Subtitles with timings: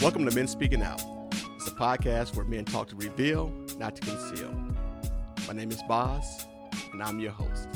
[0.00, 1.02] Welcome to Men Speaking Out.
[1.56, 4.54] It's a podcast where men talk to reveal, not to conceal.
[5.48, 6.46] My name is Boz,
[6.92, 7.68] and I'm your host.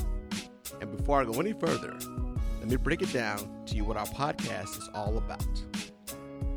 [0.80, 1.98] And before I go any further,
[2.61, 5.45] let me break it down to you what our podcast is all about.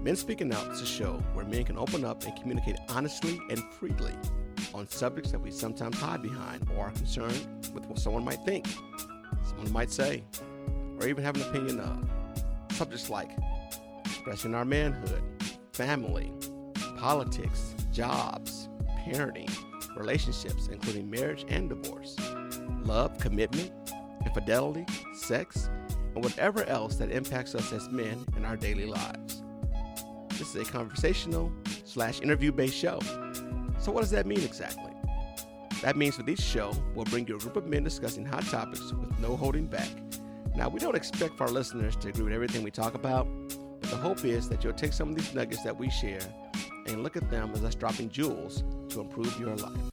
[0.04, 3.64] Men Speaking Out is a show where men can open up and communicate honestly and
[3.74, 4.14] freely
[4.76, 8.68] on subjects that we sometimes hide behind or are concerned with what someone might think,
[9.48, 10.24] someone might say,
[11.00, 12.08] or even have an opinion of.
[12.76, 13.32] Subjects like
[14.06, 15.24] expressing our manhood,
[15.76, 16.32] family,
[16.98, 18.70] politics, jobs,
[19.06, 19.54] parenting,
[19.98, 22.16] relationships, including marriage and divorce,
[22.86, 23.72] love, commitment,
[24.26, 25.70] infidelity, sex,
[26.16, 29.44] and whatever else that impacts us as men in our daily lives.
[30.30, 31.52] This is a conversational
[31.84, 33.00] slash interview based show.
[33.78, 34.94] So, what does that mean exactly?
[35.82, 38.94] That means with each show, we'll bring you a group of men discussing hot topics
[38.94, 39.90] with no holding back.
[40.56, 43.28] Now, we don't expect for our listeners to agree with everything we talk about,
[43.96, 46.20] the hope is that you'll take some of these nuggets that we share
[46.86, 49.90] and look at them as us dropping jewels to improve your life.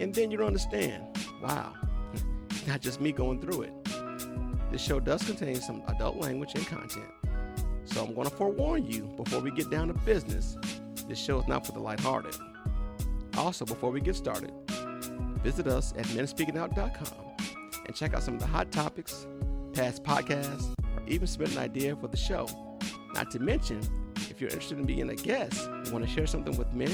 [0.00, 1.04] And then you'll understand
[1.40, 1.72] wow,
[2.66, 3.72] not just me going through it.
[4.72, 7.06] This show does contain some adult language and content.
[7.84, 10.56] So I'm going to forewarn you before we get down to business.
[11.06, 12.34] This show is not for the lighthearted.
[13.36, 14.52] Also, before we get started,
[15.40, 17.24] visit us at menspeakingout.com
[17.86, 19.28] and check out some of the hot topics,
[19.72, 22.48] past podcasts, or even submit an idea for the show.
[23.14, 23.80] Not to mention,
[24.28, 26.90] if you're interested in being a guest and want to share something with men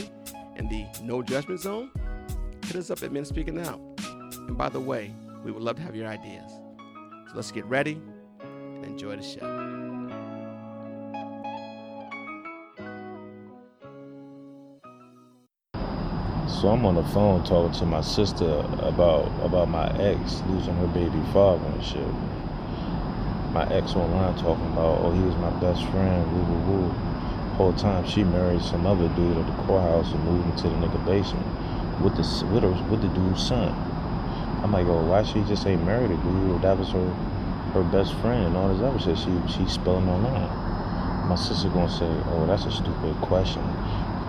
[0.56, 1.90] in the no judgment zone,
[2.66, 3.80] hit us up at Men Speaking Out.
[4.34, 6.52] And by the way, we would love to have your ideas.
[7.28, 8.00] So let's get ready
[8.42, 9.70] and enjoy the show.
[16.60, 18.44] So I'm on the phone talking to my sister
[18.80, 22.04] about about my ex losing her baby father and shit.
[23.52, 26.88] My ex online talking about, oh, he was my best friend, woo woo woo.
[27.58, 31.04] Whole time she married some other dude at the courthouse and moved into the nigga
[31.04, 31.46] basement
[32.00, 33.74] with the with her with the dude's son.
[34.62, 36.62] I'm like, oh, why she just ain't married a dude?
[36.62, 37.10] That was her
[37.74, 39.18] her best friend and all this other shit.
[39.18, 41.28] She she spelling online.
[41.28, 43.62] My sister gonna say, oh, that's a stupid question.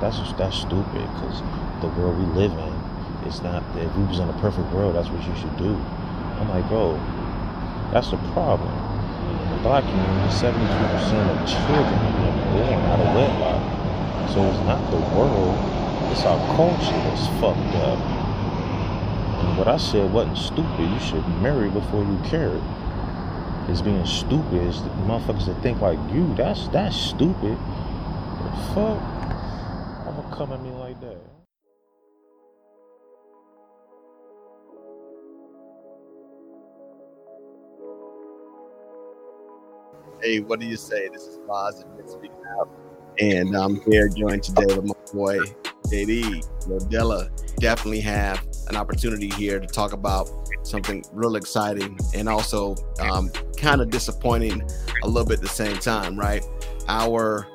[0.01, 1.41] That's that's stupid because
[1.81, 2.81] the world we live in
[3.25, 3.63] it's not.
[3.77, 5.75] If we was in a perfect world, that's what you should do.
[6.39, 6.99] I'm like, bro,
[7.93, 8.73] that's the problem.
[9.63, 10.57] Black community, 72%
[11.29, 13.61] of children are born out of wedlock.
[14.33, 15.55] So it's not the world,
[16.11, 17.99] it's our culture that's fucked up.
[19.44, 20.89] And what I said wasn't stupid.
[20.89, 22.61] You should marry before you carry.
[23.69, 26.33] It's being stupid is the motherfuckers that think like you.
[26.33, 27.55] That's that's stupid.
[27.55, 28.97] The fuck?
[30.07, 30.80] I'ma come at me like
[40.22, 41.09] Hey, what do you say?
[41.09, 42.69] This is Boz and Speaking Out.
[43.19, 45.39] And I'm here joined today with my boy,
[45.88, 47.29] JD Rodella.
[47.57, 50.29] Definitely have an opportunity here to talk about
[50.63, 54.61] something real exciting and also um, kind of disappointing
[55.03, 56.45] a little bit at the same time, right?
[56.88, 57.47] Our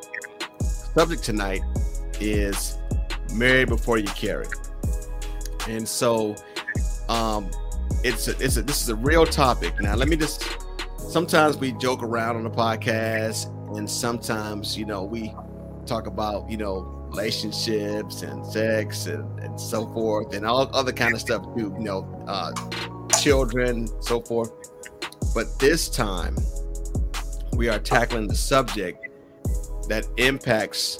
[0.60, 1.62] subject tonight
[2.20, 2.78] is
[3.32, 4.46] married before you carry.
[5.68, 6.34] And so
[7.08, 7.50] um,
[8.02, 9.80] it's a, it's a, this is a real topic.
[9.80, 10.44] Now, let me just
[11.08, 13.46] sometimes we joke around on the podcast
[13.76, 15.32] and sometimes you know we
[15.86, 16.80] talk about you know
[17.10, 21.84] relationships and sex and, and so forth and all other kind of stuff too you
[21.84, 22.52] know uh,
[23.20, 24.52] children so forth.
[25.34, 26.36] But this time
[27.54, 29.08] we are tackling the subject
[29.88, 30.98] that impacts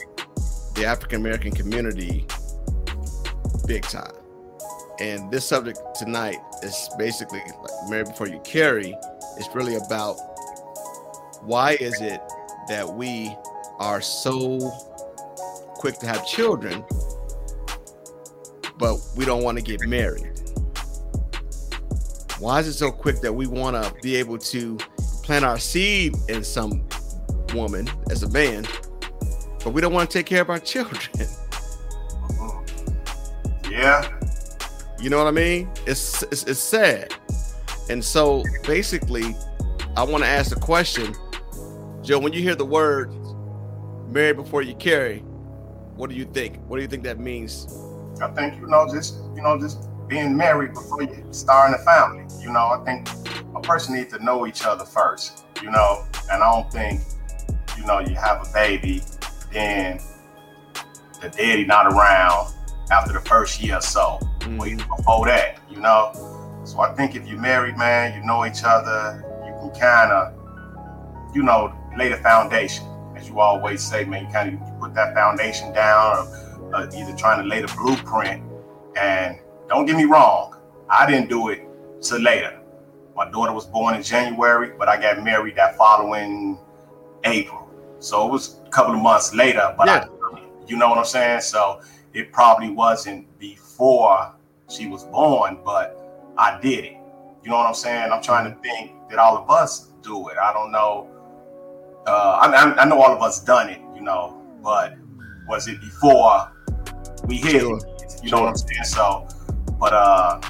[0.75, 2.27] the african american community
[3.67, 4.13] big time.
[5.01, 8.95] And this subject tonight is basically like married before you carry
[9.39, 10.17] it's really about
[11.43, 12.21] why is it
[12.69, 13.35] that we
[13.79, 14.59] are so
[15.75, 16.85] quick to have children,
[18.79, 20.31] but we don't want to get married?
[22.39, 24.77] Why is it so quick that we want to be able to
[25.23, 26.87] plant our seed in some
[27.55, 28.67] woman as a man,
[29.65, 31.01] but we don't want to take care of our children?
[32.39, 32.61] Uh-huh.
[33.71, 34.13] Yeah.
[35.01, 35.71] You know what I mean?
[35.87, 37.15] It's it's, it's sad.
[37.89, 39.37] And so basically,
[39.97, 41.15] I want to ask a question.
[42.03, 43.13] Joe, when you hear the word
[44.09, 45.21] married before you carry,
[45.97, 46.59] what do you think?
[46.67, 47.67] What do you think that means?
[48.21, 51.85] I think, you know, just, you know, just being married before you start in a
[51.85, 52.25] family.
[52.41, 53.09] You know, I think
[53.55, 57.01] a person needs to know each other first, you know, and I don't think,
[57.77, 59.03] you know, you have a baby,
[59.53, 60.01] then
[61.21, 62.55] the daddy not around
[62.91, 64.61] after the first year or so, Mm.
[64.61, 66.13] or even before that, you know.
[66.67, 70.35] So I think if you're married, man, you know each other, you can kind of,
[71.33, 72.85] you know, lay the foundation,
[73.15, 76.27] as you always say, man, you kind of put that foundation down,
[76.73, 78.43] or uh, either trying to lay the blueprint.
[78.97, 80.57] And don't get me wrong,
[80.91, 81.63] I didn't do it
[82.01, 82.59] till later.
[83.15, 86.59] My daughter was born in January, but I got married that following
[87.23, 87.71] April.
[88.01, 90.07] So it was a couple of months later, but yeah.
[90.11, 91.43] I, you know what I'm saying?
[91.43, 91.81] So
[92.13, 94.35] it probably wasn't before
[94.69, 96.03] she was born, but
[96.39, 96.97] I did it.
[97.43, 98.13] You know what I'm saying?
[98.13, 100.37] I'm trying to think that all of us do it.
[100.37, 101.09] I don't know.
[102.07, 104.95] Uh, I, I know all of us done it, you know, but
[105.49, 106.53] was it before
[107.27, 107.79] we hit sure.
[107.79, 108.21] it?
[108.23, 108.85] You know what I'm saying?
[108.85, 109.29] So,
[109.79, 110.41] but uh,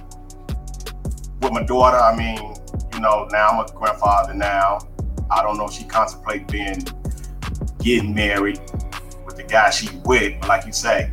[1.41, 2.55] with my daughter, I mean,
[2.93, 4.79] you know, now I'm a grandfather now.
[5.31, 6.82] I don't know if she contemplate being
[7.81, 8.59] getting married
[9.25, 11.11] with the guy she with, but like you say,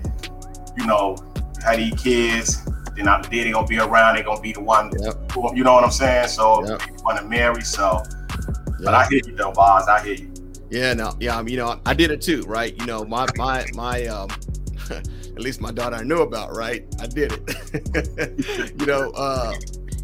[0.78, 1.16] you know,
[1.64, 5.16] had these kids, then after they gonna be around, they're gonna be the one, yep.
[5.56, 6.28] you know what I'm saying?
[6.28, 6.82] So yep.
[7.04, 8.02] want to marry, so.
[8.04, 8.86] Yep.
[8.86, 9.88] But I hear you though, Boz.
[9.88, 10.34] I hear you.
[10.70, 12.76] Yeah, no, yeah, you know, I did it too, right?
[12.80, 14.30] You know, my my my um
[14.90, 16.86] at least my daughter I knew about, right?
[17.00, 18.74] I did it.
[18.80, 19.54] you know, uh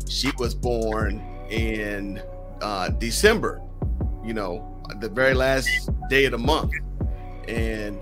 [0.07, 2.21] she was born in
[2.61, 3.61] uh December,
[4.23, 6.71] you know, the very last day of the month.
[7.47, 7.99] And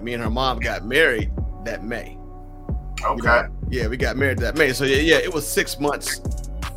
[0.00, 1.32] me and her mom got married
[1.64, 2.16] that May.
[3.04, 3.16] Okay.
[3.16, 4.72] You know, yeah, we got married that May.
[4.72, 6.20] So yeah, yeah, it was six months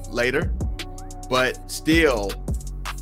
[0.10, 0.52] later,
[1.30, 2.30] but still,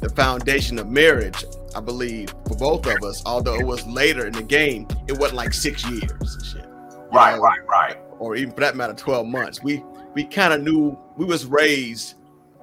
[0.01, 1.45] the foundation of marriage,
[1.75, 5.37] I believe, for both of us, although it was later in the game, it wasn't
[5.37, 6.65] like six years shit.
[7.11, 7.41] Right, know?
[7.41, 7.97] right, right.
[8.19, 9.63] Or even for that matter, twelve months.
[9.63, 12.15] We we kind of knew we was raised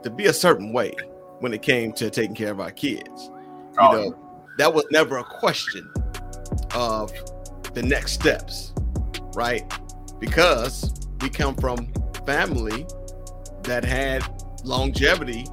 [0.03, 0.93] to be a certain way
[1.41, 3.31] when it came to taking care of our kids.
[3.75, 3.93] You oh.
[3.93, 4.19] know,
[4.59, 5.91] that was never a question
[6.75, 7.13] of
[7.73, 8.73] the next steps,
[9.35, 9.73] right?
[10.21, 11.93] Because we come from
[12.27, 12.87] family
[13.63, 14.23] that had
[14.65, 15.47] longevity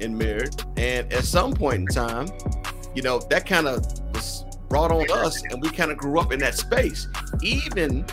[0.00, 2.28] in marriage, and at some point in time,
[2.94, 6.32] you know, that kind of was brought on us, and we kind of grew up
[6.32, 7.08] in that space.
[7.42, 8.04] Even,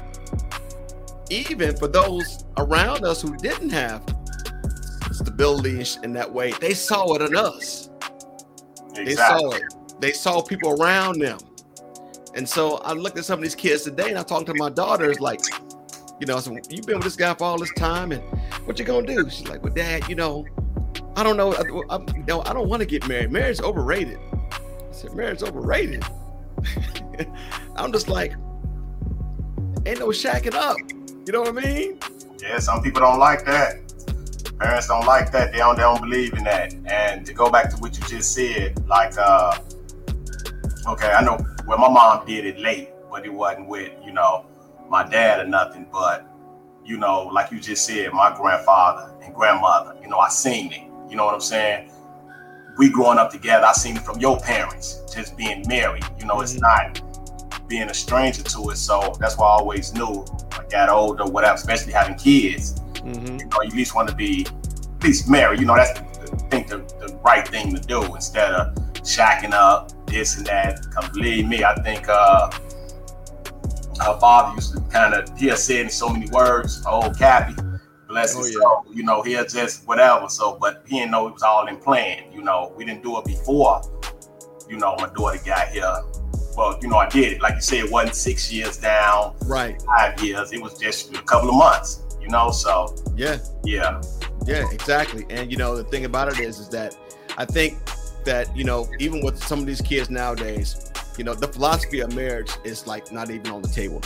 [1.30, 4.03] even for those around us who didn't have
[5.12, 7.89] stability in that way, they saw it in us.
[8.95, 9.06] Exactly.
[9.06, 9.63] They saw it.
[10.00, 11.39] They saw people around them
[12.36, 14.69] and so I looked at some of these kids today, and I talked to my
[14.69, 15.39] daughters, like,
[16.19, 16.39] you know,
[16.69, 18.21] you've been with this guy for all this time, and
[18.65, 19.29] what you gonna do?
[19.29, 20.45] She's like, well, Dad, you know,
[21.15, 21.97] I don't know, I, I,
[22.27, 23.31] know, I don't want to get married.
[23.31, 24.19] Marriage overrated.
[24.31, 26.03] I said, marriage overrated.
[27.75, 28.31] I'm just like,
[29.85, 30.77] ain't no shacking up.
[31.25, 32.00] You know what I mean?
[32.41, 33.81] Yeah, some people don't like that.
[34.59, 35.51] Parents don't like that.
[35.51, 36.73] They don't, they don't believe in that.
[36.85, 39.57] And to go back to what you just said, like, uh,
[40.88, 44.45] okay, I know well, my mom did it late, but it wasn't with, you know,
[44.89, 45.87] my dad or nothing.
[45.91, 46.25] But,
[46.83, 50.83] you know, like you just said, my grandfather and grandmother, you know, I seen it.
[51.09, 51.91] You know what I'm saying?
[52.77, 56.03] We growing up together, I seen it from your parents, just being married.
[56.19, 56.43] You know, mm-hmm.
[56.43, 57.01] it's not
[57.67, 58.77] being a stranger to it.
[58.77, 62.79] So that's why I always knew I got older, whatever, especially having kids.
[62.95, 63.39] Mm-hmm.
[63.39, 65.59] You know, you at least want to be at least married.
[65.59, 69.53] You know, that's the, the, think the, the right thing to do instead of shacking
[69.53, 70.79] up, this and that.
[70.91, 72.51] Cause believe me, I think uh,
[74.01, 77.56] her father used to kind of he'll say in so many words, old Cappy,
[78.07, 78.59] bless oh, his yeah.
[78.59, 78.86] soul.
[78.94, 80.30] You know, he'll just whatever.
[80.30, 82.24] So, but he didn't know it was all in plan.
[82.33, 83.81] You know, we didn't do it before.
[84.69, 85.93] You know, my daughter got here.
[86.58, 87.41] Well, you know, I did it.
[87.41, 89.81] Like you said, it wasn't six years down, right?
[89.81, 90.53] Five years.
[90.53, 92.03] It was just a couple of months.
[92.22, 94.01] You know, so yeah, yeah,
[94.46, 95.25] yeah, exactly.
[95.29, 96.98] And you know, the thing about it is, is that
[97.38, 97.77] I think
[98.24, 102.13] that you know even with some of these kids nowadays you know the philosophy of
[102.15, 104.01] marriage is like not even on the table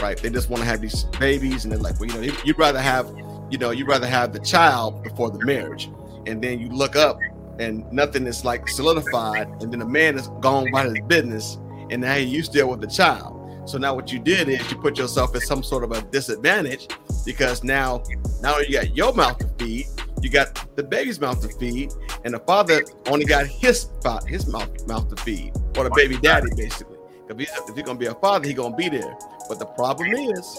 [0.00, 0.18] right?
[0.18, 2.80] They just want to have these babies and they're like well you know you'd rather
[2.80, 3.06] have
[3.50, 5.90] you know you'd rather have the child before the marriage.
[6.26, 7.18] And then you look up
[7.58, 11.58] and nothing is like solidified and then the man is gone by his business
[11.90, 13.40] and now you still with the child.
[13.68, 16.88] So now what you did is you put yourself at some sort of a disadvantage
[17.24, 18.02] because now
[18.42, 19.86] now you got your mouth to feed
[20.24, 21.92] you got the baby's mouth to feed,
[22.24, 26.16] and the father only got his spot, his mouth mouth to feed, or the baby
[26.16, 26.96] daddy basically.
[27.28, 29.16] If he's, if he's gonna be a father, he's gonna be there.
[29.48, 30.58] But the problem is,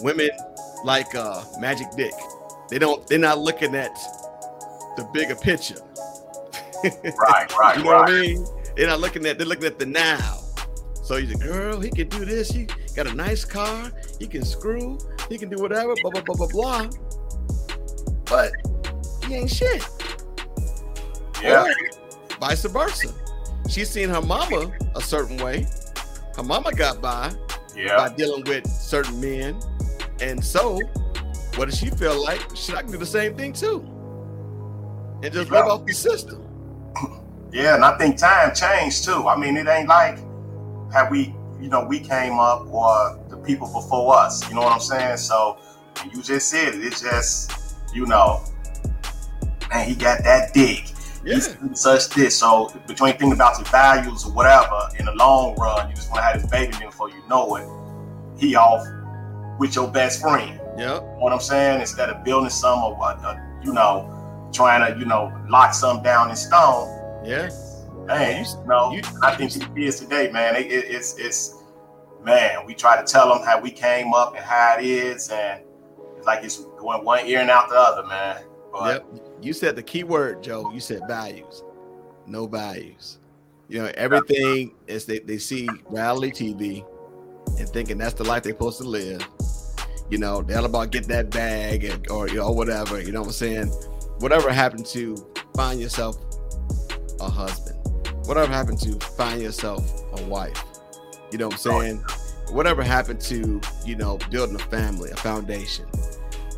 [0.00, 0.30] women
[0.84, 2.14] like uh, Magic Dick.
[2.70, 3.06] They don't.
[3.06, 3.94] They're not looking at
[4.96, 5.76] the bigger picture.
[6.82, 8.00] right, right, you know right.
[8.00, 8.46] what I mean?
[8.74, 9.36] They're not looking at.
[9.36, 10.38] They're looking at the now.
[11.02, 11.78] So he's a girl.
[11.78, 12.50] He can do this.
[12.50, 13.92] He got a nice car.
[14.18, 14.98] He can screw.
[15.28, 15.94] He can do whatever.
[16.00, 16.90] Blah blah blah blah blah
[18.26, 18.52] but
[19.26, 19.86] he ain't shit.
[21.42, 21.64] Yeah.
[21.64, 21.74] Or
[22.40, 23.08] vice versa.
[23.68, 25.66] She's seen her mama a certain way.
[26.36, 27.32] Her mama got by
[27.76, 27.96] yeah.
[27.96, 29.60] by dealing with certain men.
[30.20, 30.80] And so,
[31.56, 32.44] what does she feel like?
[32.54, 33.80] Should I can do the same thing too?
[35.22, 35.60] And just yeah.
[35.60, 36.42] live off the system.
[37.52, 39.28] Yeah, and I think time changed too.
[39.28, 40.16] I mean, it ain't like
[40.90, 44.48] how we, you know, we came up or the people before us.
[44.48, 45.18] You know what I'm saying?
[45.18, 45.58] So
[46.14, 46.82] you just said it.
[46.82, 47.52] It's just,
[47.92, 48.42] you know,
[49.72, 50.90] and he got that dick.
[51.24, 51.34] Yeah.
[51.34, 52.36] He's such this.
[52.38, 56.18] So between thinking about your values or whatever, in the long run, you just want
[56.20, 56.72] to have this baby.
[56.72, 57.68] Then before you know it,
[58.40, 58.84] he off
[59.58, 60.58] with your best friend.
[60.76, 61.80] Know what I'm saying?
[61.80, 66.02] Instead of building some or what, uh, you know, trying to, you know, lock some
[66.02, 66.88] down in stone.
[67.24, 67.50] Yeah.
[68.06, 71.54] Man, you- know, you- I think the kids today, man, it, it, it's it's
[72.24, 75.62] man, we try to tell them how we came up and how it is, and
[76.22, 78.44] it's like it's going one ear and out the other, man.
[78.70, 79.28] But Yep.
[79.42, 80.70] You said the key word, Joe.
[80.72, 81.64] You said values.
[82.28, 83.18] No values.
[83.68, 86.86] You know, everything is they, they see reality TV
[87.58, 89.26] and thinking that's the life they're supposed to live.
[90.10, 93.00] You know, they're all about get that bag and, or you know, whatever.
[93.00, 93.66] You know what I'm saying?
[94.20, 95.16] Whatever happened to
[95.56, 96.18] find yourself
[97.20, 97.80] a husband?
[98.26, 99.84] Whatever happened to find yourself
[100.20, 100.62] a wife?
[101.32, 101.96] You know what I'm saying?
[102.52, 105.86] Whatever happened to, you know, building a family, a foundation?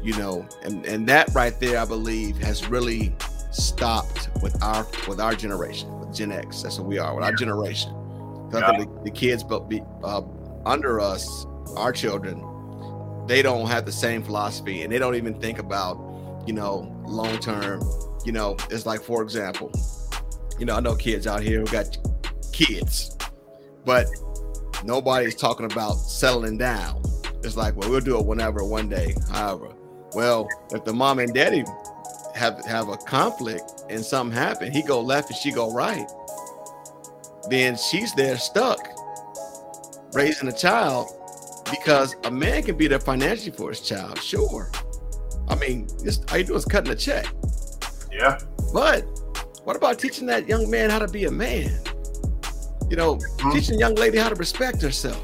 [0.04, 3.14] You know and and that right there i believe has really
[3.50, 6.62] stopped with our with our generation with gen x.
[6.62, 7.90] That's what we are with our generation.
[8.50, 10.23] 'Cause i think the, the kids but be uh,
[10.66, 11.46] under us
[11.76, 12.44] our children
[13.26, 15.96] they don't have the same philosophy and they don't even think about
[16.46, 17.80] you know long term
[18.25, 19.73] you know it's like for example
[20.58, 21.96] you know i know kids out here who got
[22.52, 23.16] kids
[23.84, 24.06] but
[24.84, 27.02] nobody's talking about settling down.
[27.42, 29.74] It's like well we'll do it whenever one day however
[30.14, 31.64] well, if the mom and daddy
[32.35, 36.06] have have a conflict and something happen, he go left and she go right,
[37.50, 38.88] then she's there stuck
[40.12, 41.09] raising a child
[41.71, 44.71] because a man can be there financially for his child, sure.
[45.49, 47.26] I mean, just all you do is cutting a check.
[48.12, 48.38] yeah,
[48.73, 49.02] But
[49.64, 51.78] what about teaching that young man how to be a man?
[52.88, 53.52] You know, Mhm.
[53.52, 55.21] teaching a young lady how to respect herself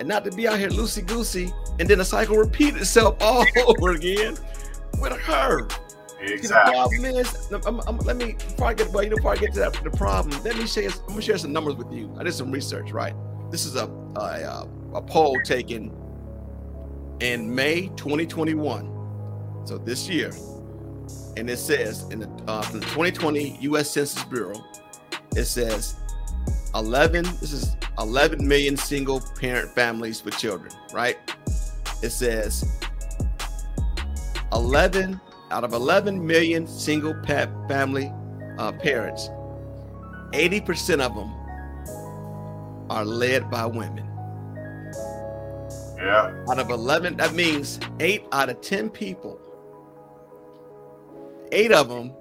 [0.00, 3.44] and not to be out here loosey goosey and then the cycle repeat itself all
[3.66, 4.36] over again
[5.00, 5.68] with her.
[5.70, 6.74] See, the exactly.
[6.74, 9.52] problem is, I'm- I'm- let me before I get well, you know, before I get
[9.54, 10.42] to that, the problem.
[10.42, 10.90] Let me share.
[10.90, 12.12] I'm gonna share some numbers with you.
[12.18, 12.90] I did some research.
[12.90, 13.14] Right,
[13.50, 13.84] this is a
[14.16, 15.92] a, a poll taken
[17.20, 20.32] in May 2021, so this year,
[21.36, 23.90] and it says in the uh, from the 2020 U.S.
[23.90, 24.60] Census Bureau,
[25.36, 25.94] it says
[26.74, 27.24] 11.
[27.40, 30.72] This is 11 million single parent families with children.
[30.92, 31.16] Right,
[32.02, 32.64] it says
[34.52, 38.12] 11 out of 11 million single pet family
[38.58, 39.28] uh, parents,
[40.32, 41.32] 80% of them
[42.90, 44.04] are led by women.
[45.96, 49.40] Yeah, Out of 11, that means eight out of 10 people,
[51.50, 52.12] eight of them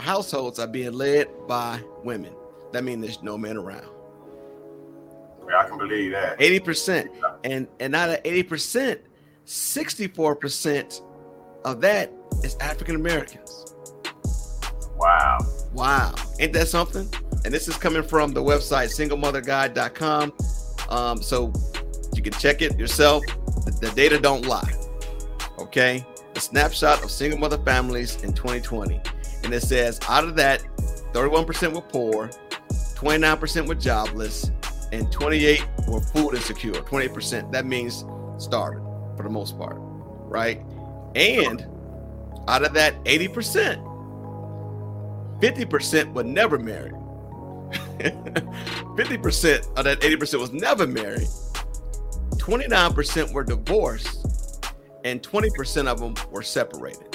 [0.00, 2.32] households are being led by women.
[2.72, 3.88] That means there's no men around.
[5.54, 6.38] I can believe that.
[6.38, 7.08] 80%.
[7.44, 8.98] And, and out of 80%,
[9.46, 11.02] 64%
[11.64, 12.12] of that
[12.42, 13.74] is African Americans.
[14.96, 15.38] Wow.
[15.72, 16.14] Wow.
[16.40, 17.12] Ain't that something?
[17.44, 20.32] And this is coming from the website singlemotherguide.com.
[20.88, 21.52] Um, so
[22.14, 23.22] you can check it yourself.
[23.64, 24.72] The, the data don't lie.
[25.58, 26.04] Okay.
[26.34, 29.00] A snapshot of single mother families in 2020.
[29.44, 30.62] And it says out of that,
[31.12, 32.30] 31% were poor,
[32.94, 34.50] 29% were jobless,
[34.92, 36.72] and 28 were food insecure.
[36.72, 37.50] 28%.
[37.52, 38.04] That means
[38.42, 38.84] starving
[39.16, 39.76] for the most part.
[39.78, 40.60] Right.
[41.14, 41.66] And
[42.48, 43.82] out of that 80%,
[45.40, 46.92] 50% were never married.
[47.98, 51.28] 50% of that 80% was never married.
[52.36, 54.64] 29% were divorced,
[55.04, 57.10] and 20% of them were separated.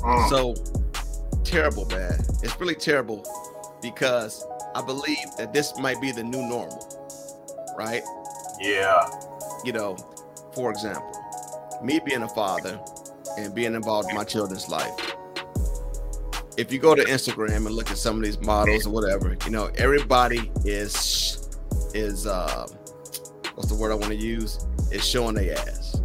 [0.00, 0.54] Mm, So
[1.44, 2.18] terrible, man.
[2.42, 3.24] It's really terrible
[3.82, 6.86] because I believe that this might be the new normal,
[7.76, 8.02] right?
[8.60, 9.08] yeah,
[9.64, 9.96] you know,
[10.52, 11.12] for example,
[11.82, 12.80] me being a father
[13.38, 14.94] and being involved in my children's life.
[16.56, 19.50] If you go to Instagram and look at some of these models or whatever, you
[19.50, 21.48] know, everybody is
[21.94, 22.66] is uh
[23.54, 24.66] what's the word I want to use?
[24.90, 26.00] Is showing their ass.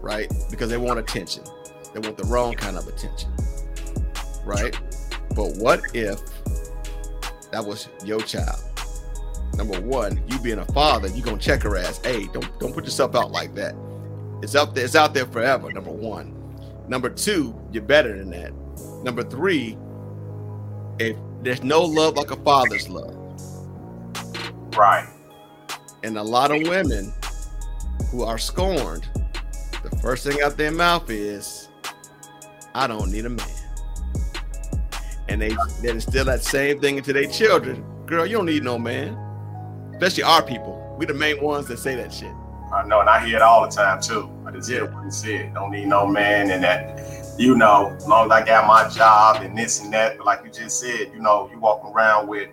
[0.00, 0.30] Right?
[0.50, 1.44] Because they want attention.
[1.94, 3.30] They want the wrong kind of attention.
[4.44, 4.78] Right?
[5.34, 6.20] But what if
[7.50, 8.60] that was your child?
[9.56, 12.00] number one, you being a father, you gonna check her ass.
[12.02, 13.74] Hey, don't don't put yourself out like that.
[14.42, 15.70] It's out there, it's out there forever.
[15.70, 16.36] Number one.
[16.88, 18.52] Number two, you're better than that.
[19.04, 19.76] Number three,
[20.98, 23.16] if there's no love like a father's love,
[24.76, 25.08] right.
[26.02, 27.12] and a lot of women
[28.10, 29.08] who are scorned,
[29.84, 31.68] the first thing out their mouth is,
[32.74, 33.46] I don't need a man.
[35.30, 37.84] And they then instill that same thing into their children.
[38.06, 39.16] Girl, you don't need no man.
[39.92, 40.76] Especially our people.
[40.98, 42.32] We the main ones that say that shit.
[42.72, 44.30] I know, and I hear it all the time too.
[44.46, 45.54] I just hear what you said.
[45.54, 49.42] Don't need no man, and that, you know, as long as I got my job
[49.42, 50.18] and this and that.
[50.18, 52.48] But like you just said, you know, you walk around with,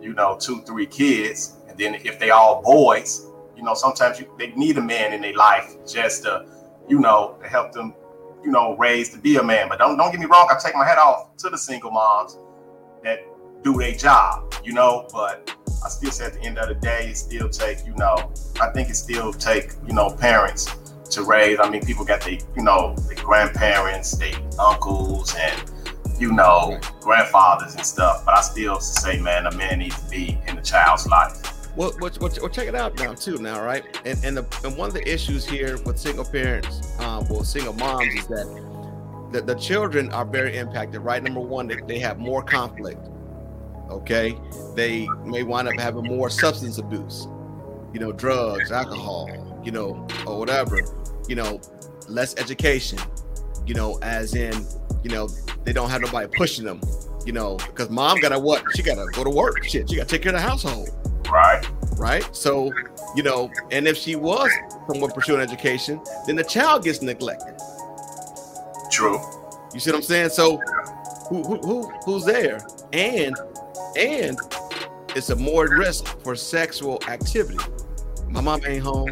[0.00, 4.32] you know, two, three kids, and then if they all boys, you know, sometimes you,
[4.38, 6.46] they need a man in their life just to,
[6.88, 7.94] you know, to help them,
[8.44, 9.68] you know, raised to be a man.
[9.68, 12.36] But don't don't get me wrong, I take my hat off to the single moms
[13.04, 13.20] that
[13.62, 15.54] do their job, you know, but
[15.84, 18.70] I still say at the end of the day, it still take, you know, I
[18.70, 20.66] think it still take, you know, parents
[21.10, 21.58] to raise.
[21.60, 25.70] I mean, people got their, you know, their grandparents, their uncles, and
[26.18, 28.24] you know, grandfathers and stuff.
[28.24, 31.57] But I still say, man, a man needs to be in the child's life.
[31.76, 33.38] Well, well, well, check it out now too.
[33.38, 33.84] Now, right?
[34.04, 37.74] And and, the, and one of the issues here with single parents, um, well, single
[37.74, 41.00] moms, is that the, the children are very impacted.
[41.00, 41.22] Right?
[41.22, 43.00] Number one, they, they have more conflict
[43.90, 44.38] okay
[44.74, 47.26] they may wind up having more substance abuse
[47.92, 49.28] you know drugs alcohol
[49.64, 50.78] you know or whatever
[51.28, 51.60] you know
[52.08, 52.98] less education
[53.66, 54.52] you know as in
[55.02, 55.28] you know
[55.64, 56.80] they don't have nobody pushing them
[57.24, 60.22] you know because mom gotta what she gotta go to work shit she gotta take
[60.22, 60.90] care of the household
[61.30, 61.66] right
[61.96, 62.72] right so
[63.14, 64.50] you know and if she was
[64.86, 67.56] someone pursuing education then the child gets neglected
[68.90, 69.18] true
[69.74, 70.56] you see what i'm saying so
[71.28, 72.60] who, who, who who's there
[72.92, 73.36] and
[73.96, 74.38] and
[75.16, 77.58] it's a more risk for sexual activity.
[78.28, 79.10] My mom ain't home.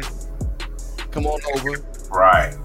[1.11, 1.83] Come on over.
[2.09, 2.55] Right.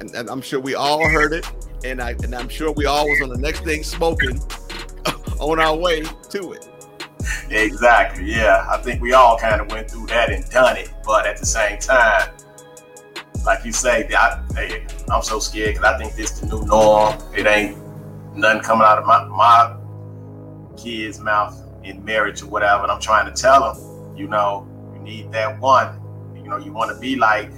[0.00, 1.46] And, and, I'm sure we all heard it,
[1.84, 4.38] and I and I'm sure we all was on the next thing smoking
[5.40, 6.68] on our way to it.
[7.50, 8.24] Exactly.
[8.24, 11.38] Yeah, I think we all kind of went through that and done it, but at
[11.38, 12.30] the same time,
[13.44, 17.16] like you say, I, hey, I'm so scared because I think this the new norm.
[17.34, 17.78] It ain't
[18.34, 19.76] nothing coming out of my my
[20.76, 22.82] kid's mouth in marriage or whatever.
[22.82, 26.00] And I'm trying to tell them, you know, you need that one.
[26.34, 27.50] You know, you want to be like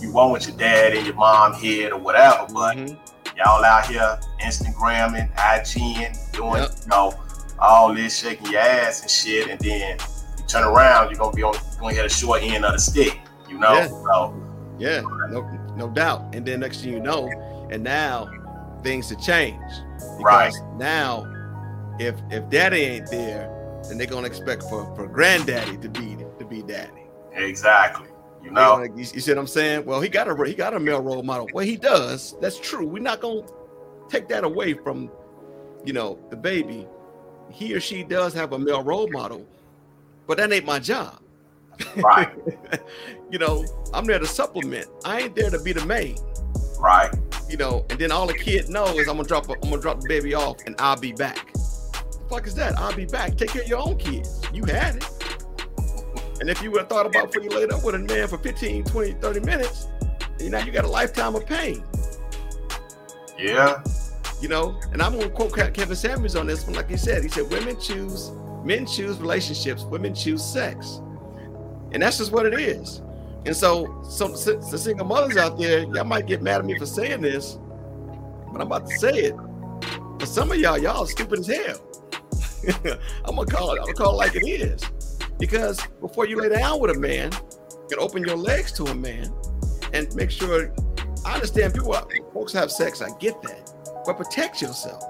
[0.00, 3.36] you want with your dad and your mom head or whatever, but mm-hmm.
[3.36, 6.70] y'all out here Instagramming, IGing, doing, yep.
[6.82, 7.20] you know,
[7.60, 9.98] all this shaking your ass and shit, and then
[10.38, 13.18] you turn around, you're gonna be on gonna hit a short end of the stick,
[13.48, 13.74] you know.
[13.74, 13.88] Yeah.
[13.88, 14.42] So,
[14.78, 15.42] yeah, no,
[15.76, 16.34] no doubt.
[16.34, 17.28] And then next thing you know,
[17.70, 18.30] and now
[18.82, 19.82] things have changed.
[20.18, 20.76] Because right.
[20.76, 21.26] now
[21.98, 23.50] if if daddy ain't there,
[23.88, 27.06] then they're gonna expect for for granddaddy to be to be daddy.
[27.32, 28.08] Exactly.
[28.42, 29.84] You know, gonna, you, you see what I'm saying?
[29.84, 31.48] Well, he got a he got a male role model.
[31.52, 32.36] Well, he does.
[32.40, 32.86] That's true.
[32.86, 33.42] We're not gonna
[34.08, 35.10] take that away from,
[35.84, 36.86] you know, the baby.
[37.50, 39.46] He or she does have a male role model,
[40.26, 41.20] but that ain't my job.
[41.96, 42.30] Right.
[43.30, 44.86] you know, I'm there to supplement.
[45.04, 46.16] I ain't there to be the main.
[46.78, 47.10] Right.
[47.48, 49.80] You know, and then all the kid knows is I'm gonna drop a, I'm gonna
[49.80, 52.78] drop the baby off and I'll be back The fuck is that?
[52.78, 53.36] I'll be back.
[53.36, 54.40] Take care of your own kids.
[54.52, 55.08] You had it.
[56.40, 58.84] And if you would have thought about putting laid up with a man for 15,
[58.84, 59.88] 20, 30 minutes,
[60.38, 61.84] you know you got a lifetime of pain.
[63.38, 63.82] Yeah.
[64.40, 67.22] You know, and I'm gonna quote Kevin Samuels on this one, like he said.
[67.22, 68.30] He said, Women choose,
[68.64, 71.00] men choose relationships, women choose sex.
[71.92, 73.02] And that's just what it is.
[73.46, 76.86] And so, so the single mothers out there, y'all might get mad at me for
[76.86, 77.58] saying this,
[78.52, 79.36] but I'm about to say it.
[80.18, 81.80] But some of y'all, y'all stupid as hell.
[83.24, 83.78] I'm gonna call it.
[83.78, 84.82] I'm gonna call it like it is,
[85.38, 88.94] because before you lay down with a man, you can open your legs to a
[88.94, 89.32] man
[89.92, 90.74] and make sure.
[91.24, 91.92] I understand people,
[92.32, 93.02] folks have sex.
[93.02, 93.69] I get that,
[94.04, 95.02] but protect yourself.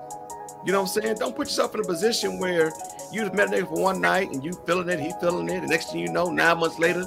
[0.65, 1.17] You know what I'm saying?
[1.19, 2.71] Don't put yourself in a position where
[3.13, 5.61] you just met a nigga for one night and you feeling it, he feeling it.
[5.63, 7.07] The next thing you know, nine months later,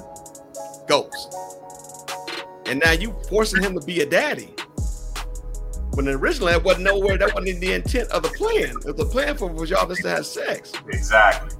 [0.88, 1.28] goes.
[2.66, 4.54] And now you forcing him to be a daddy.
[5.94, 8.74] When originally that wasn't nowhere, that wasn't in the intent of the plan.
[8.84, 10.72] The plan for was y'all just to have sex.
[10.88, 11.56] Exactly.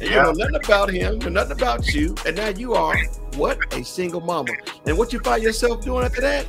[0.00, 0.16] And yeah.
[0.16, 2.94] you know nothing about him, know nothing about you, and now you are
[3.36, 4.52] what a single mama.
[4.84, 6.44] And what you find yourself doing after that?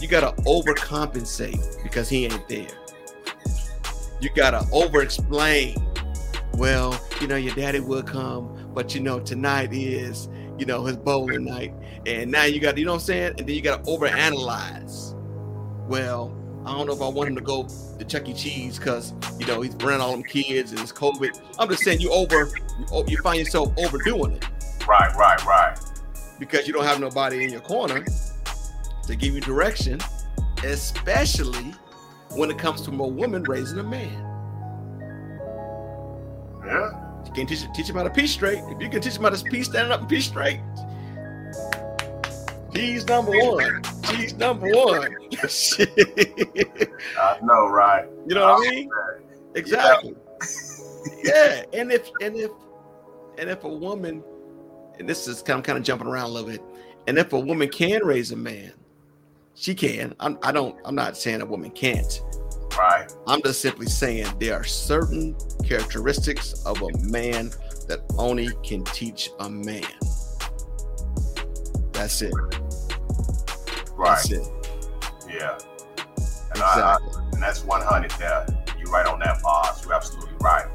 [0.00, 2.68] You gotta overcompensate because he ain't there.
[4.20, 5.76] You gotta over-explain.
[6.54, 10.28] Well, you know your daddy will come, but you know tonight is
[10.58, 11.74] you know his bowling night,
[12.06, 15.16] and now you got you know what I'm saying, and then you gotta overanalyze
[15.88, 17.66] well, I don't know if I want him to go
[17.98, 18.34] to Chuck E.
[18.34, 21.40] Cheese because you know he's bringing all them kids and it's COVID.
[21.58, 22.50] I'm just saying you over,
[22.90, 24.44] oh, you find yourself overdoing it.
[24.86, 25.78] Right, right, right.
[26.38, 28.04] Because you don't have nobody in your corner
[29.06, 30.00] to give you direction,
[30.64, 31.74] especially
[32.30, 34.22] when it comes to a woman raising a man.
[36.64, 37.06] Yeah.
[37.24, 38.58] You can't teach, teach him how to pee straight.
[38.68, 40.60] If you can teach him how to pee standing up and pee straight,
[42.74, 43.82] he's number one.
[44.06, 45.16] He's number one.
[47.18, 48.06] I know, right?
[48.26, 48.90] You know what I mean?
[49.54, 50.14] exactly.
[51.24, 52.50] yeah, and if and if
[53.38, 54.22] and if a woman,
[54.98, 56.62] and this is kind of kind of jumping around a little bit,
[57.06, 58.72] and if a woman can raise a man,
[59.56, 60.14] she can.
[60.20, 60.76] I'm, I don't.
[60.84, 62.20] I'm not saying a woman can't.
[62.78, 63.10] Right.
[63.26, 67.50] I'm just simply saying there are certain characteristics of a man
[67.88, 69.82] that only can teach a man.
[71.92, 72.34] That's it.
[73.94, 74.10] Right.
[74.10, 74.46] That's it.
[75.26, 75.58] Yeah.
[75.58, 77.12] And, Exactly.
[77.14, 78.46] I, and that's 100 there.
[78.78, 79.82] You're right on that, boss.
[79.82, 80.66] You're absolutely right.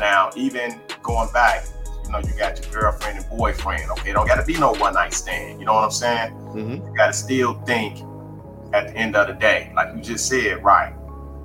[0.00, 1.66] Now, even going back,
[2.06, 3.90] you know, you got your girlfriend and boyfriend.
[3.90, 5.60] Okay, don't got to be no one night stand.
[5.60, 6.32] You know what I'm saying?
[6.32, 6.86] Mm-hmm.
[6.86, 7.98] You got to still think
[8.72, 10.94] at the end of the day, like you just said, right?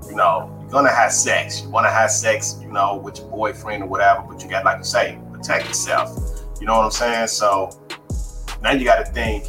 [0.09, 1.61] You know, you're gonna have sex.
[1.61, 4.63] You want to have sex, you know, with your boyfriend or whatever, but you got,
[4.65, 6.09] like you say, protect yourself.
[6.59, 7.27] You know what I'm saying?
[7.27, 7.69] So
[8.61, 9.45] now you got to think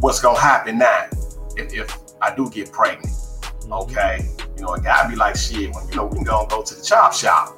[0.00, 1.06] what's gonna happen now
[1.56, 3.06] if, if I do get pregnant.
[3.06, 3.72] Mm-hmm.
[3.72, 6.74] Okay, you know, a guy be like, shit, when you know, we gonna go to
[6.74, 7.48] the chop shop.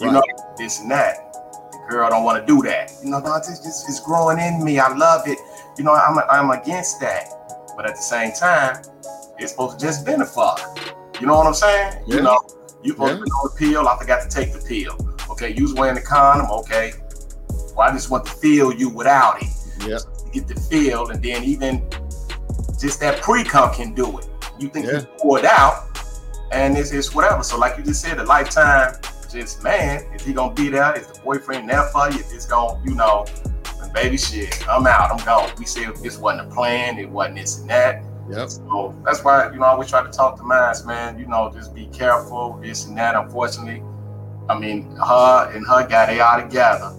[0.00, 0.14] You Right.
[0.14, 0.22] know,
[0.56, 1.32] this and that.
[1.72, 2.92] The girl don't want to do that.
[3.02, 4.78] You know, no, this, this is growing in me.
[4.78, 5.38] I love it.
[5.76, 7.41] You know, I'm I'm against that.
[7.82, 8.80] But at the same time,
[9.40, 10.60] it's supposed to just been a fuck.
[11.20, 12.04] You know what I'm saying?
[12.06, 12.14] Yeah.
[12.16, 12.38] You know,
[12.84, 13.18] you supposed Yeah.
[13.18, 13.88] to be on the pill.
[13.88, 14.96] I forgot to take the pill.
[15.30, 16.48] Okay, you was wearing the condom.
[16.60, 16.92] Okay,
[17.74, 19.48] well, I just want to feel you without it
[19.84, 20.00] Yep.
[20.32, 21.82] get the feel, and then even
[22.78, 24.28] just that pre-cum can do it.
[24.60, 25.00] You think Yeah.
[25.00, 25.86] you pour it out,
[26.52, 27.42] and it's, it's whatever.
[27.42, 28.94] So, like you just said, a lifetime,
[29.28, 30.92] just man, is he gonna be there?
[30.96, 32.20] Is the boyfriend there for you?
[32.30, 33.24] It's gonna, you know,
[33.92, 35.50] baby, shit, I'm out, I'm gone.
[35.58, 38.04] We said this wasn't a plan, it wasn't this and that.
[38.30, 38.50] Yep.
[38.50, 41.18] So that's why, you know, I always try to talk to minds, man.
[41.18, 43.14] You know, just be careful, this and that.
[43.14, 43.82] Unfortunately,
[44.48, 46.96] I mean, her and her guy, they are together.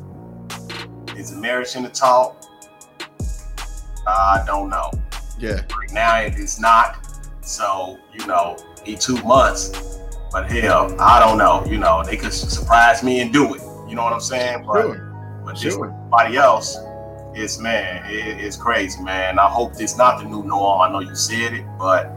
[1.17, 2.43] Is a marriage in the talk?
[4.05, 4.91] I don't know.
[5.39, 5.61] Yeah.
[5.77, 7.07] Right now, it is not.
[7.41, 9.99] So, you know, in two months.
[10.31, 11.63] But hell, I don't know.
[11.65, 13.61] You know, they could surprise me and do it.
[13.87, 14.65] You know what I'm saying?
[14.65, 15.12] But, Sure.
[15.45, 15.87] But just Sure.
[15.87, 16.77] everybody else,
[17.35, 19.39] it's man, it, it's crazy, man.
[19.39, 20.81] I hope this not the new norm.
[20.81, 22.11] I know you said it, but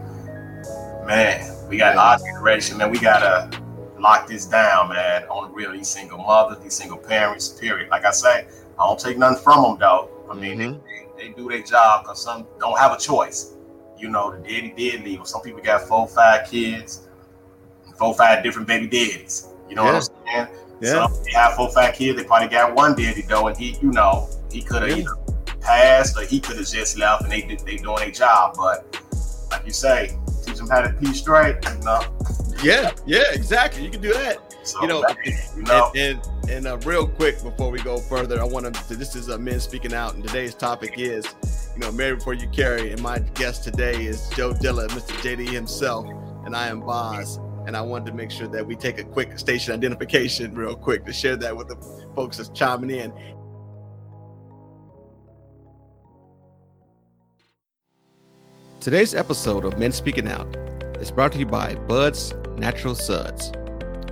[1.07, 2.91] man, we got our generation, man.
[2.91, 3.51] We gotta
[3.99, 5.25] lock this down, man.
[5.25, 7.49] On the real, these single mothers, these single parents.
[7.49, 7.89] Period.
[7.91, 8.47] Like I say,
[8.79, 10.11] I don't take nothing from them though.
[10.31, 10.81] I mean, Mhm.
[11.17, 13.53] they, they do their job because some don't have a choice.
[13.99, 15.27] You know, the daddy did leave.
[15.27, 17.09] Some people got four, five kids,
[17.97, 19.49] four, five different baby daddies.
[19.69, 20.49] You know what I'm saying?
[20.81, 21.07] Yeah.
[21.07, 22.19] Some they four, five kids.
[22.19, 25.05] They probably got one daddy though, and he, you know, he could have Yeah.
[25.05, 28.55] either passed or he could have just left, and they did- they doing their job.
[28.57, 29.01] But
[29.51, 31.57] like you say, teach them how to pee straight.
[31.65, 32.01] You know,
[32.63, 32.91] Yeah.
[33.07, 33.23] Yeah.
[33.33, 33.83] Exactly.
[33.85, 34.39] You can do that.
[34.65, 35.17] so You know, man,
[35.57, 38.95] you know, And and, and uh, real quick before we go further, I want to.
[38.97, 41.25] This is uh, men speaking out, and today's topic is,
[41.75, 42.93] you know, marry before you carry.
[42.93, 45.13] And my guest today is Joe Dilla, Mr.
[45.23, 46.07] JD himself,
[46.45, 47.39] and I am Boz.
[47.67, 51.05] And I wanted to make sure that we take a quick station identification, real quick,
[51.05, 51.77] to share that with the
[52.15, 53.13] folks that's chiming in.
[58.79, 60.47] Today's episode of Men Speaking Out
[61.01, 63.51] is brought to you by Bud's Natural Suds.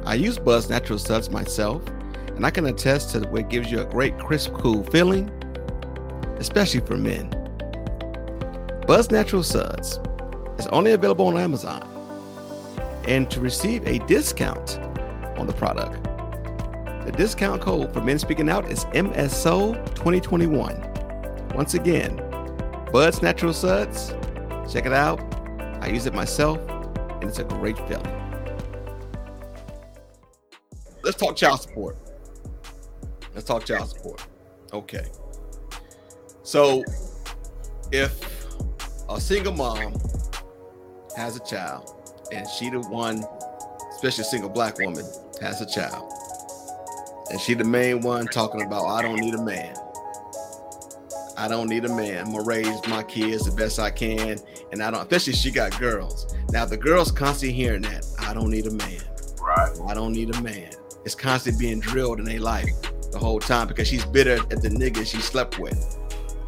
[0.05, 1.87] I use Bud's Natural Suds myself,
[2.35, 5.31] and I can attest to it gives you a great, crisp, cool feeling,
[6.39, 7.31] especially for men.
[8.89, 10.01] Bud's Natural Suds
[10.59, 11.94] is only available on Amazon.
[13.07, 14.79] And to receive a discount
[15.37, 16.03] on the product,
[17.05, 21.55] the discount code for Men Speaking Out is MSO2021.
[21.55, 22.17] Once again,
[22.91, 24.15] Bud's Natural Suds,
[24.73, 25.21] check it out.
[25.83, 26.59] I use it myself,
[27.21, 28.11] and it's a great feeling.
[31.03, 31.99] Let's talk child support.
[33.35, 34.27] Let's talk child support.
[34.73, 35.05] Okay.
[36.43, 36.83] So,
[37.93, 38.19] if
[39.11, 39.93] a single mom
[41.17, 42.04] has a child
[42.35, 43.25] and she the one,
[43.91, 45.05] especially a single black woman,
[45.41, 46.13] has a child,
[47.31, 49.75] and she the main one talking about, I don't need a man.
[51.37, 52.27] I don't need a man.
[52.27, 54.39] I'm gonna raise my kids the best I can,
[54.73, 55.01] and I don't.
[55.01, 56.33] Especially she got girls.
[56.51, 58.07] Now the girls constantly hearing that.
[58.21, 59.01] I don't need a man.
[59.41, 59.73] right?
[59.89, 60.71] I don't need a man.
[61.05, 62.71] It's constantly being drilled in their life
[63.11, 65.99] the whole time because she's bitter at the nigga she slept with.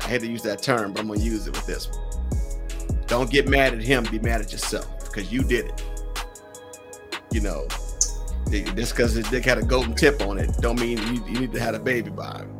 [0.02, 3.06] I hate to use that term, but I'm gonna use it with this one.
[3.08, 4.04] Don't get mad at him.
[4.04, 5.82] Be mad at yourself because you did it.
[7.32, 7.66] You know,
[8.50, 11.52] just because his dick had a golden tip on it, don't mean you, you need
[11.52, 12.50] to have a baby by him.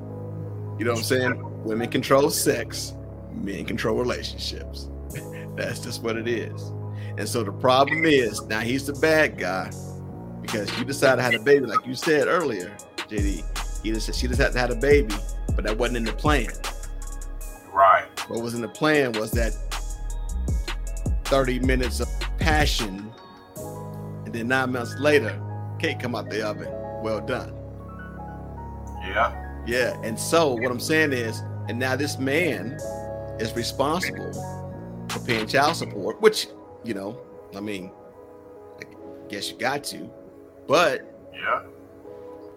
[0.78, 1.64] You know what I'm saying?
[1.64, 2.94] Women control sex,
[3.32, 4.88] men control relationships.
[5.56, 6.72] That's just what it is.
[7.18, 9.70] And so the problem is now he's the bad guy
[10.42, 13.82] because you decided to have a baby, like you said earlier, JD.
[13.82, 15.14] He just said she just had to have a baby,
[15.54, 16.48] but that wasn't in the plan.
[17.72, 18.06] Right.
[18.28, 19.52] What was in the plan was that
[21.26, 22.08] 30 minutes of
[22.46, 23.12] passion
[24.24, 25.36] and then nine months later,
[25.80, 26.68] cake come out the oven.
[27.02, 27.52] Well done.
[29.00, 29.64] Yeah.
[29.66, 30.00] Yeah.
[30.04, 32.78] And so what I'm saying is, and now this man
[33.40, 34.32] is responsible
[35.08, 36.46] for paying child support, which,
[36.84, 37.20] you know,
[37.56, 37.90] I mean,
[38.78, 38.84] I
[39.28, 40.08] guess you got to,
[40.68, 41.62] but Yeah.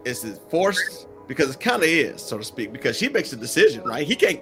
[0.06, 3.84] it's forced because it kind of is, so to speak, because she makes the decision,
[3.86, 4.06] right?
[4.06, 4.41] He can't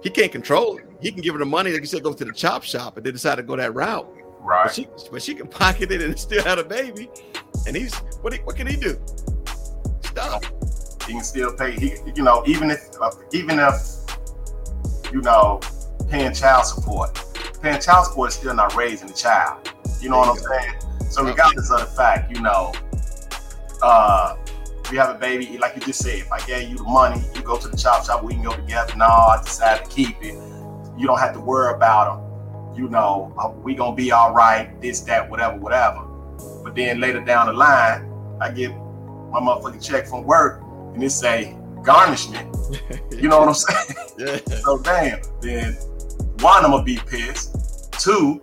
[0.00, 0.86] he can't control it.
[1.00, 3.04] He can give her the money, like you said, go to the chop shop and
[3.04, 4.08] they decide to go that route.
[4.38, 4.74] But Right.
[4.74, 7.10] she but she can pocket it and still have a baby.
[7.66, 8.98] And he's what he, what can he do?
[10.02, 10.44] Stop.
[11.06, 11.72] He can still pay.
[11.72, 13.74] He, you know, even if, uh, even if,
[15.12, 15.60] you know,
[16.08, 17.18] paying child support,
[17.62, 19.70] paying child support is still not raising the child.
[20.00, 20.62] You know There what you I'm
[21.00, 21.10] saying?
[21.10, 22.72] So regardless of the fact, you know,
[23.82, 24.36] uh,
[24.90, 26.18] we have a baby, like you just said.
[26.18, 28.54] If I gave you the money, you go to the chop shop, we can go
[28.54, 28.94] together.
[28.96, 30.34] No, I decided to keep it.
[30.96, 32.27] You don't have to worry about them.
[32.76, 34.80] You know, uh, we gonna be all right.
[34.80, 36.02] This, that, whatever, whatever.
[36.62, 38.08] But then later down the line,
[38.40, 40.62] I get my motherfucking check from work,
[40.94, 42.54] and it say garnishment.
[43.10, 43.96] You know what I'm saying?
[44.18, 44.56] Yeah.
[44.62, 45.72] So damn, then
[46.40, 47.92] one, I'm gonna be pissed.
[47.94, 48.40] Two,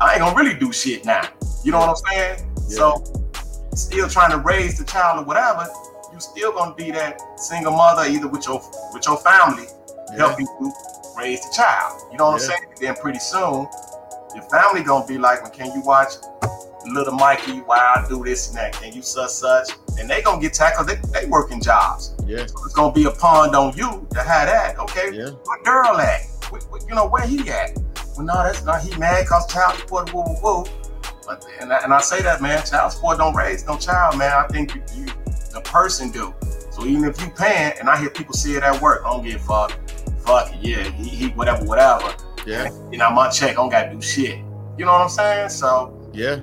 [0.00, 1.22] I ain't gonna really do shit now.
[1.64, 2.52] You know what I'm saying?
[2.68, 2.76] Yeah.
[2.76, 3.32] So
[3.74, 5.66] still trying to raise the child or whatever,
[6.12, 8.60] you still gonna be that single mother either with your
[8.92, 9.64] with your family
[10.12, 10.18] Yeah.
[10.18, 10.72] helping you
[11.18, 12.02] raise the child.
[12.12, 12.48] You know what Yeah.
[12.54, 12.74] I'm saying?
[12.80, 13.66] Then pretty soon
[14.34, 16.12] your family gonna be like, well, can you watch
[16.86, 18.72] little Mikey while I do this and that?
[18.74, 19.70] Can you such such?
[19.98, 20.86] And they gonna get tackled.
[20.88, 22.14] They, they working jobs.
[22.24, 22.46] Yeah.
[22.46, 24.78] So it's gonna be a pond on you to have that.
[24.78, 25.30] Okay, Yeah.
[25.44, 26.20] what girl at?
[26.88, 27.76] You know where he at?
[28.16, 28.80] Well, no, that's not.
[28.82, 30.12] He mad cause child support.
[30.14, 30.64] Woo woo woo.
[31.26, 32.64] But and I, and I say that, man.
[32.64, 34.32] Child support don't raise no child, man.
[34.32, 35.04] I think you, you
[35.52, 36.34] the person do.
[36.70, 39.24] So even if you paying, and I hear people say it at work, I don't
[39.24, 39.72] give a fuck.
[40.20, 42.14] Fuck it, yeah, he, he whatever, whatever.
[42.46, 42.70] Yeah.
[42.90, 44.38] You know, my check, I don't gotta do shit.
[44.76, 45.48] You know what I'm saying?
[45.50, 46.40] So Yeah.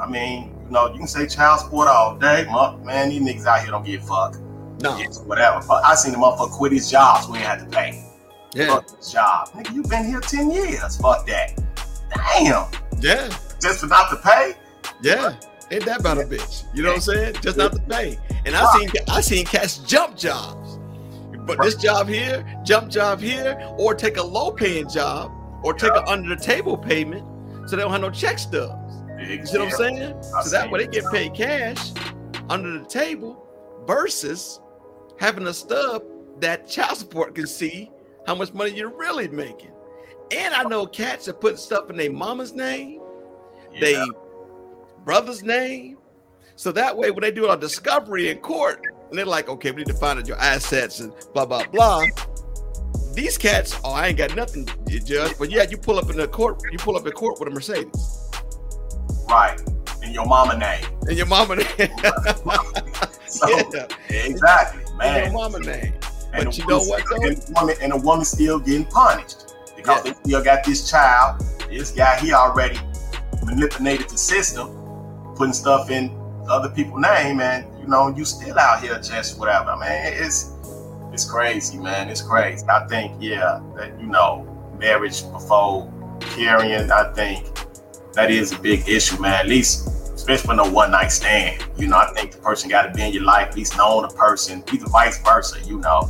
[0.00, 2.46] I mean, you know, you can say child support all day,
[2.84, 3.10] man.
[3.10, 4.36] These niggas out here don't give a fuck.
[4.80, 4.96] No.
[4.96, 5.64] Yes, whatever.
[5.66, 8.04] But I seen the motherfucker quit his job, so he ain't had to pay.
[8.54, 8.68] Yeah.
[8.68, 9.48] Fuck his job.
[9.50, 10.96] Nigga, you been here 10 years.
[10.96, 11.58] Fuck that.
[12.14, 12.66] Damn.
[13.00, 13.28] Yeah.
[13.60, 14.54] Just for not to pay?
[15.02, 15.34] Yeah.
[15.70, 16.64] Ain't that about a bitch?
[16.74, 17.36] You know what I'm saying?
[17.40, 18.18] Just not to pay.
[18.44, 20.61] And I seen I seen cats jump jobs.
[21.44, 25.30] But this job here, jump job here, or take a low paying job,
[25.62, 27.26] or take an under the table payment
[27.68, 29.02] so they don't have no check stubs.
[29.18, 30.22] You see what I'm saying?
[30.42, 31.92] So that way they get paid cash
[32.48, 33.46] under the table
[33.86, 34.60] versus
[35.18, 36.02] having a stub
[36.40, 37.90] that child support can see
[38.26, 39.72] how much money you're really making.
[40.34, 43.00] And I know cats that put stuff in their mama's name,
[43.80, 44.02] they
[45.04, 45.98] brother's name.
[46.56, 49.76] So that way, when they do a discovery in court, and they're like, okay, we
[49.78, 52.02] need to find out your assets and blah blah blah.
[53.12, 55.36] These cats, oh, I ain't got nothing, judge.
[55.38, 57.50] But yeah, you pull up in the court, you pull up in court with a
[57.50, 58.30] Mercedes
[59.28, 59.60] Right.
[60.02, 60.84] In your mama name.
[61.08, 61.66] and your mama name.
[63.26, 65.24] So, yeah, exactly, man.
[65.24, 65.94] your mama name.
[66.34, 67.26] And But you know woman- what, though?
[67.26, 70.12] And a woman, and a woman still getting punished because Yeah.
[70.12, 71.40] they still got this child.
[71.70, 72.78] This guy, he already
[73.44, 74.68] manipulated the system,
[75.34, 76.10] putting stuff in
[76.50, 79.76] other people's name, and you know, you still out here just whatever.
[79.76, 80.52] Man, it's
[81.12, 82.08] it's crazy, man.
[82.08, 82.64] It's crazy.
[82.68, 84.46] I think, yeah, that you know,
[84.78, 87.46] marriage before carrying, I think
[88.14, 89.34] that is a big issue, man.
[89.34, 91.62] At least, especially for no one night stand.
[91.76, 94.08] You know, I think the person got to be in your life, at least knowing
[94.08, 95.60] the person, either vice versa.
[95.66, 96.08] You know,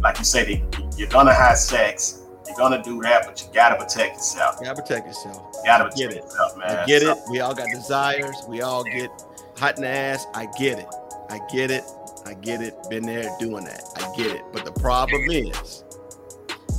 [0.00, 0.48] like you said,
[0.96, 4.56] you're gonna have sex, you're gonna do that, but you gotta protect yourself.
[4.60, 5.36] You gotta protect yourself.
[5.56, 6.58] You gotta protect get it.
[6.58, 6.78] man.
[6.78, 7.18] I get So, it.
[7.30, 8.36] We all got desires.
[8.48, 9.10] We all get
[9.58, 10.26] hot in the ass.
[10.34, 10.86] I get it.
[11.30, 11.84] I get it.
[12.26, 12.74] I get it.
[12.90, 13.82] Been there doing that.
[13.96, 14.42] I get it.
[14.52, 15.84] But the problem is,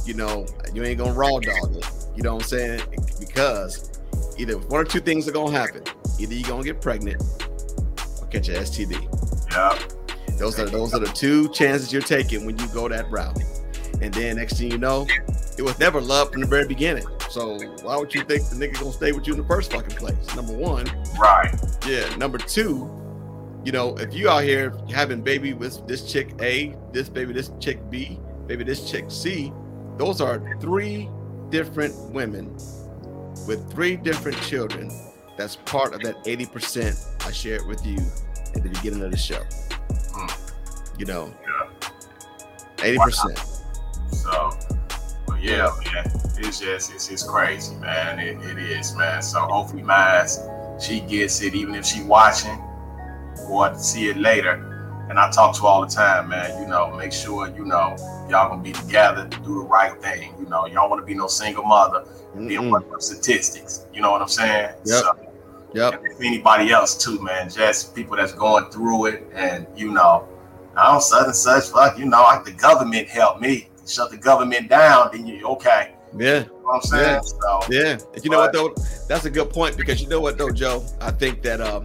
[0.06, 1.86] you know, you ain't gonna raw dog it.
[2.16, 2.82] You know what I'm saying?
[3.20, 4.00] Because
[4.38, 5.84] either one or two things are gonna happen.
[6.20, 7.22] Either you're gonna get pregnant
[8.22, 9.08] or catch an STD.
[9.52, 9.78] Yeah,
[10.38, 13.40] Those are those are the two chances you're taking when you go that route.
[14.02, 15.08] And then next thing you know,
[15.58, 17.06] it was never love from the very beginning.
[17.30, 19.96] So why would you think the nigga gonna stay with you in the first fucking
[19.98, 20.36] place?
[20.36, 20.86] Number one.
[21.20, 21.54] right.
[21.86, 22.14] Yeah.
[22.16, 22.90] Number two,
[23.66, 27.52] you know, if you out here having baby with this chick A, this baby, this
[27.60, 29.52] chick B, baby, this chick C,
[29.98, 31.10] those are three
[31.50, 32.54] different women
[33.48, 34.90] with three different children.
[35.38, 37.98] That's part of that 80% I shared with you
[38.56, 39.44] at the beginning of the show.
[40.14, 40.98] Hmm.
[40.98, 41.34] You know,
[42.78, 43.60] 80%.
[44.12, 44.52] So,
[45.28, 48.20] but yeah, man, it's just it's, it's crazy, man.
[48.20, 49.22] It, it is, man.
[49.22, 50.40] So hopefully, Miles,
[50.82, 52.60] she gets it, even if she watching
[53.48, 54.66] or see it later.
[55.10, 56.62] And I talk to all the time, man.
[56.62, 57.96] You know, make sure you know
[58.30, 60.36] y'all gonna be together, do the right thing.
[60.40, 62.70] You know, y'all want to be no single mother, be Mm-mm.
[62.70, 63.88] one of statistics.
[63.94, 64.72] You know what I'm saying?
[64.86, 65.04] Yep.
[65.04, 65.30] So,
[65.74, 66.04] Yep.
[66.04, 67.50] And anybody else too, man.
[67.50, 70.28] Just people that's going through it, and you know,
[70.76, 71.70] I don't such and such.
[71.70, 73.70] Fuck, you know, like the government helped me.
[73.88, 75.96] Shut the government down, then you okay.
[76.18, 76.40] Yeah.
[76.40, 77.04] You know what I'm saying?
[77.04, 77.22] Yeah.
[77.22, 77.98] So Yeah.
[78.14, 78.74] And you know what though?
[79.08, 80.86] That's a good point because you know what though, Joe?
[81.02, 81.84] I think that um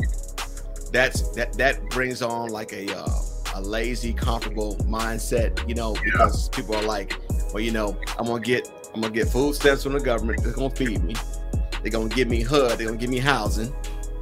[0.94, 3.08] that's that that brings on like a uh,
[3.56, 7.20] a lazy, comfortable mindset, you know, because people are like,
[7.52, 10.42] well, you know, I'm gonna get I'm gonna get food stamps from the government.
[10.42, 11.14] They're gonna feed me.
[11.82, 12.78] They're gonna give me HUD.
[12.78, 13.74] They're gonna give me housing,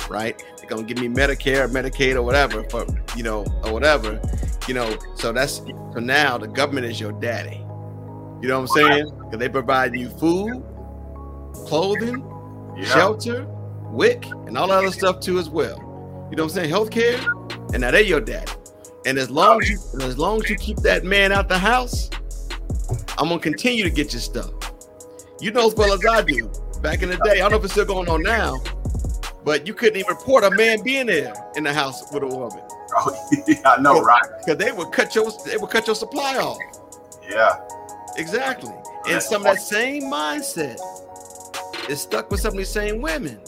[0.09, 0.43] right?
[0.57, 4.21] They're gonna give me Medicare, Medicaid, or whatever for you know, or whatever,
[4.67, 4.97] you know.
[5.17, 7.59] So that's so now the government is your daddy.
[8.41, 9.11] You know what I'm saying?
[9.25, 10.65] Because they provide you food,
[11.67, 12.27] clothing,
[12.77, 13.47] yeah, shelter,
[13.91, 15.82] WIC, and all that other stuff too as well.
[16.33, 16.71] You know what I'm saying?
[16.71, 18.51] Healthcare, and now they're your daddy.
[19.05, 22.09] And as long as you as long as you keep that man out the house,
[23.19, 24.51] I'm gonna continue to get your stuff.
[25.43, 26.51] You know as well as I do.
[26.81, 28.63] Back in the day, I don't know if it's still going on now,
[29.45, 32.63] but you couldn't even report a man being there in the house with a woman
[32.97, 33.15] Oh,
[33.67, 34.23] I know, right?
[34.39, 36.57] because they would cut your they would cut your supply off.
[37.29, 37.61] Yeah,
[38.17, 38.73] Exactly.
[39.07, 40.79] And some of that same mindset
[41.91, 43.39] is stuck with some of these same women.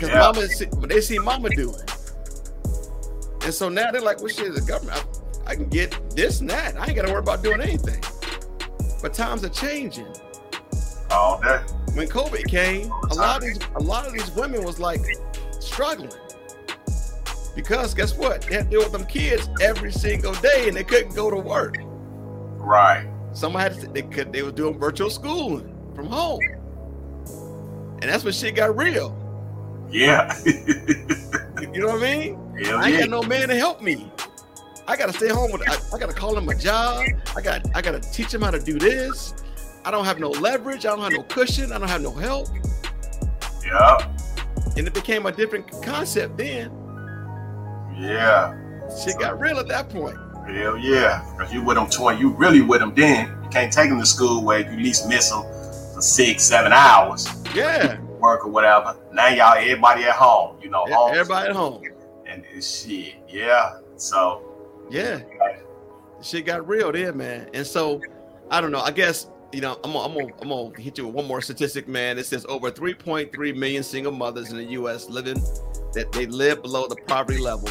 [0.00, 0.20] Because Yeah.
[0.20, 1.92] mama, see- they see mama do it.
[3.44, 5.04] And so now they're like, well, shit, the government,
[5.46, 6.78] I, I can get this and that.
[6.80, 8.02] I ain't got to worry about doing anything.
[9.02, 10.06] But times are changing.
[11.10, 11.58] all day.
[11.94, 15.00] When COVID came, a lot of these, a lot of these women was like
[15.58, 16.10] struggling.
[17.56, 18.42] Because guess what?
[18.42, 21.36] They had to deal with them kids every single day and they couldn't go to
[21.36, 21.76] work.
[22.56, 23.06] Right.
[23.32, 26.40] Some had to, they could they were doing virtual schooling from home,
[28.00, 29.16] and that's when shit got real.
[29.90, 30.34] Yeah.
[31.72, 32.56] You know what I mean?
[32.64, 33.00] Hell I ain't yeah.
[33.02, 34.10] got no man to help me.
[34.88, 35.62] I gotta stay home with.
[35.68, 37.04] I, I gotta call him a job.
[37.36, 37.64] I got.
[37.76, 39.34] I gotta teach him how to do this.
[39.84, 40.84] I don't have no leverage.
[40.84, 41.72] I don't have no cushion.
[41.72, 42.48] I don't have no help.
[43.64, 44.10] Yeah.
[44.76, 46.72] And it became a different concept then.
[47.96, 48.56] Yeah.
[49.04, 50.16] Shit got real at that point.
[50.48, 51.24] Hell yeah.
[51.40, 53.28] If you with them 20, you really with them then.
[53.44, 55.42] You can't take them to school where you at least miss them
[55.94, 57.98] for six, seven hours, Yeah.
[58.20, 58.96] Work or whatever.
[59.12, 61.12] Now y'all, everybody at home, you know, home.
[61.12, 61.82] Everybody at home.
[62.26, 63.16] And it's shit.
[63.28, 63.78] Yeah.
[63.96, 64.42] So,
[64.90, 65.20] Yeah.
[66.22, 67.48] Shit got real there, man.
[67.54, 68.00] And so,
[68.50, 68.80] I don't know.
[68.80, 69.78] I guess you know.
[69.82, 72.18] I'm gonna, I'm gonna, I'm gonna hit you with one more statistic, man.
[72.18, 75.08] It says over 3.3 million single mothers in the U.S.
[75.08, 75.40] living
[75.94, 77.68] that they live below the poverty level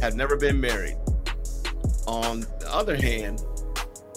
[0.00, 0.96] have never been married.
[2.06, 3.40] On the other hand,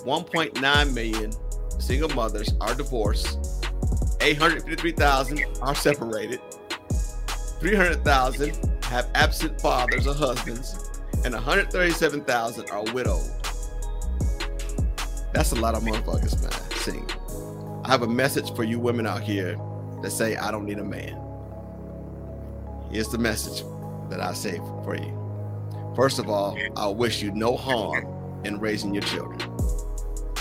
[0.06, 1.32] 1.9 million
[1.80, 3.61] single mothers are divorced.
[4.22, 6.40] 853,000 are separated.
[7.60, 10.92] 300,000 have absent fathers or husbands
[11.24, 13.30] and 137,000 are widowed.
[15.34, 16.78] That's a lot of motherfuckers, man.
[16.78, 17.82] Single.
[17.86, 19.60] I have a message for you women out here
[20.02, 21.18] that say I don't need a man.
[22.92, 23.64] Here's the message
[24.10, 25.18] that I say for you.
[25.96, 28.06] First of all, I wish you no harm
[28.44, 29.42] in raising your children.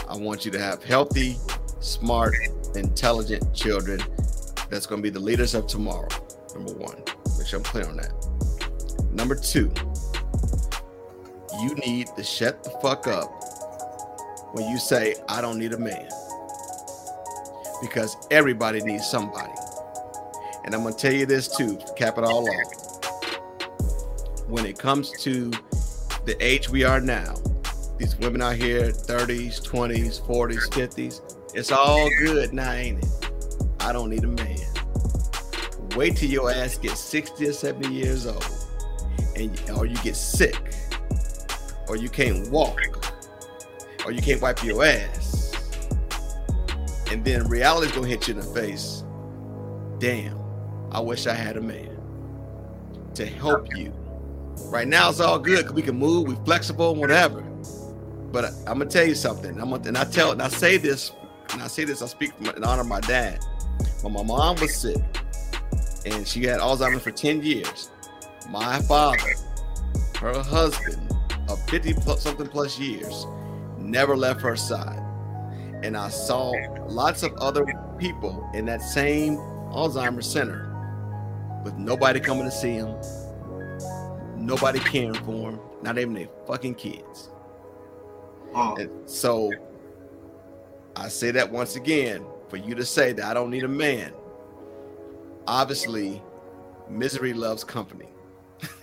[0.09, 1.37] I want you to have healthy,
[1.81, 2.35] smart,
[2.77, 4.01] intelligent children
[4.69, 6.09] that's going to be the leaders of tomorrow.
[6.55, 7.03] Number one,
[7.39, 8.13] make sure I'm clear on that.
[9.13, 9.73] Number two,
[11.61, 13.29] you need to shut the fuck up
[14.53, 16.09] when you say, I don't need a man.
[17.83, 19.53] Because everybody needs somebody.
[20.65, 22.77] And I'm going to tell you this too, cap it all off.
[24.49, 25.51] When it comes to
[26.25, 27.35] the age we are now,
[27.99, 33.31] these women out here, 30s, 20s, 40s, 50s, it's all good now, ain't it?
[33.81, 34.59] I don't need a man.
[35.97, 38.45] Wait till your ass gets 60 or 70 years old,
[39.37, 40.75] and or you get sick,
[41.89, 42.79] or you can't walk,
[44.05, 45.53] or you can't wipe your ass,
[47.11, 49.03] and then reality's gonna hit you in the face.
[49.99, 50.39] Damn,
[50.93, 51.97] I wish I had a man
[53.15, 53.93] to help you.
[54.67, 57.41] Right now it's all good we can move, we flexible, whatever.
[58.31, 59.61] But I'm gonna tell you something.
[59.61, 61.11] I'm gonna, and I tell and I say this,
[61.53, 62.03] and I say this.
[62.03, 63.45] I speak in honor of my dad.
[64.03, 64.97] When my mom was sick,
[66.07, 67.91] and she had Alzheimer's for 10 years,
[68.49, 69.19] my father,
[70.19, 71.15] her husband
[71.49, 73.27] of 50 plus something plus years,
[73.79, 75.03] never left her side.
[75.83, 76.53] And I saw
[76.87, 77.67] lots of other
[77.99, 79.37] people in that same
[79.73, 80.67] Alzheimer's center
[81.65, 82.97] with nobody coming to see them,
[84.37, 87.31] nobody caring for them, not even their fucking kids.
[88.55, 89.51] And so
[90.97, 94.13] I say that once again for you to say that I don't need a man.
[95.47, 96.23] Obviously,
[96.89, 98.07] misery loves company.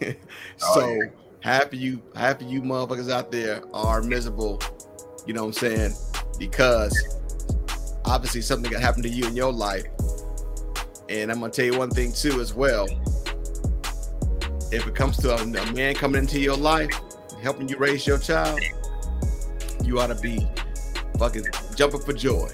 [0.64, 1.02] Oh, so Oh, yeah.
[1.42, 4.60] half of you, half of you motherfuckers out there are miserable.
[5.28, 5.94] You know what I'm saying?
[6.40, 6.96] Because
[8.06, 9.86] obviously something that happened to you in your life
[11.10, 12.88] And I'm gonna tell you one thing too as well.
[14.72, 16.90] If it comes to a, a man coming into your life,
[17.42, 18.60] helping you raise your child,
[19.84, 20.48] you ought to be
[21.18, 21.46] fucking
[21.76, 22.50] jumping for joy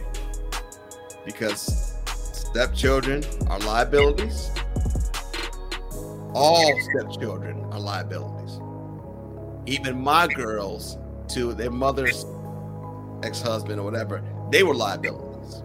[1.25, 1.93] because
[2.33, 4.51] stepchildren are liabilities.
[6.33, 8.59] All stepchildren are liabilities.
[9.65, 10.97] Even my girls,
[11.29, 12.25] to their mother's
[13.23, 15.63] ex-husband or whatever, they were liabilities.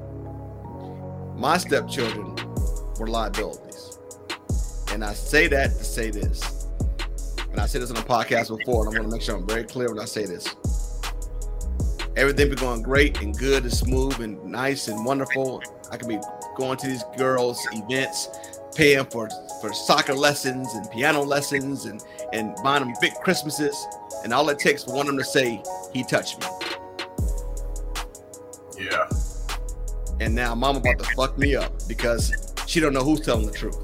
[1.36, 2.36] My stepchildren
[2.98, 3.98] were liabilities.
[4.92, 6.66] And I say that to say this.
[7.50, 9.46] And I said this on a podcast before, and I want to make sure I'm
[9.46, 10.54] very clear when I say this.
[12.18, 15.62] Everything be going great and good and smooth and nice and wonderful.
[15.92, 16.18] I could be
[16.56, 18.28] going to these girls' events,
[18.74, 19.28] paying for
[19.60, 22.02] for soccer lessons and piano lessons and
[22.32, 23.86] and buying them big Christmases,
[24.24, 25.62] and all it takes for one of them to say
[25.92, 26.46] he touched me.
[28.76, 29.08] Yeah.
[30.18, 32.32] And now mom about to fuck me up because
[32.66, 33.76] she don't know who's telling the truth.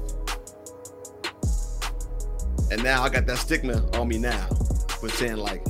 [2.69, 4.47] And now I got that stigma on me now
[4.99, 5.63] for saying like,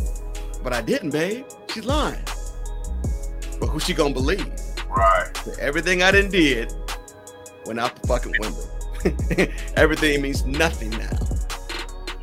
[0.64, 1.46] but I didn't, babe.
[1.72, 2.24] She's lying.
[3.60, 4.52] But who she gonna believe?
[4.90, 5.32] Right.
[5.60, 6.74] Everything I done did
[7.66, 9.52] went out the fucking window.
[9.76, 11.20] Everything means nothing now.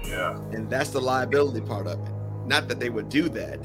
[0.05, 0.37] Yeah.
[0.53, 2.12] And that's the liability part of it.
[2.47, 3.61] Not that they would do that.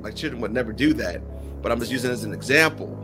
[0.00, 1.22] My children would never do that.
[1.62, 2.98] But I'm just using it as an example.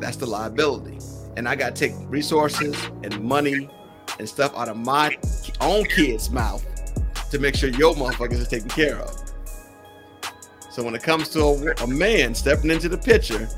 [0.00, 0.98] That's the liability.
[1.36, 3.70] And I got to take resources and money
[4.18, 5.16] and stuff out of my
[5.60, 6.64] own kid's mouth
[7.30, 9.27] to make sure your motherfuckers are taken care of.
[10.78, 13.48] So when it comes to a, a, man stepping into the picture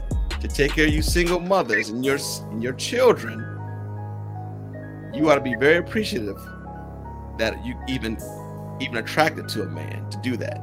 [0.41, 2.17] to take care of you single mothers and your
[2.51, 3.41] and your children,
[5.13, 6.39] you ought to be very appreciative
[7.37, 8.17] that you even
[8.81, 10.63] even attracted to a man to do that.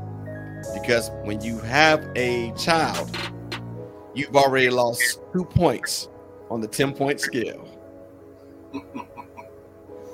[0.73, 3.15] Because when you have a child,
[4.15, 6.09] you've already lost two points
[6.49, 7.69] on the 10 point scale.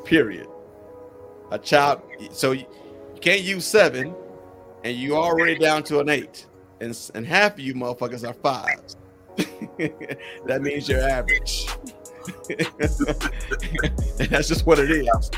[0.03, 0.49] Period.
[1.51, 2.01] A child,
[2.33, 2.65] so you,
[3.15, 4.13] you can't use seven,
[4.83, 6.45] and you're already down to an eight,
[6.81, 8.97] and, and half of you motherfuckers are fives.
[10.45, 11.67] that means you're average.
[12.49, 15.29] And that's just what it is.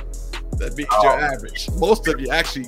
[0.57, 1.33] That means you're oh.
[1.33, 1.69] average.
[1.77, 2.67] Most of you actually,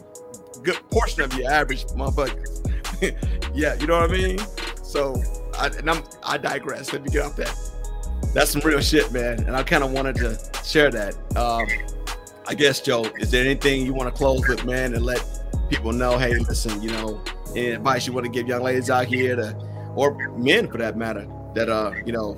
[0.63, 2.63] good portion of you average motherfuckers.
[3.53, 4.39] yeah, you know what I mean.
[4.83, 5.21] So,
[5.57, 6.93] I, and I'm I digress.
[6.93, 7.55] Let me get off that.
[8.33, 9.43] That's some real shit, man.
[9.45, 11.15] And I kind of wanted to share that.
[11.35, 11.67] Um,
[12.47, 15.91] I guess, Joe, is there anything you want to close with, man, and let people
[15.91, 17.21] know, hey, listen, you know,
[17.55, 19.55] any advice you want to give young ladies out here to,
[19.95, 22.33] or men for that matter, that are, you know,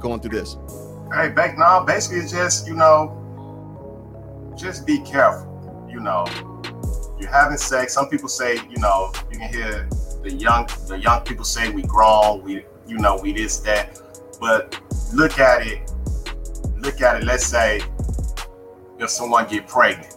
[0.00, 0.56] going through this?
[1.12, 3.20] Hey, back now, basically, it's just, you know,
[4.56, 5.50] just be careful.
[5.90, 6.26] You know,
[7.18, 7.94] you're having sex.
[7.94, 9.88] Some people say, you know, you can hear
[10.22, 14.00] the young the young people say we grown, we you know, we this, that.
[14.40, 14.80] But
[15.12, 15.90] look at it,
[16.78, 17.80] look at it, let's say
[18.98, 20.16] if someone get pregnant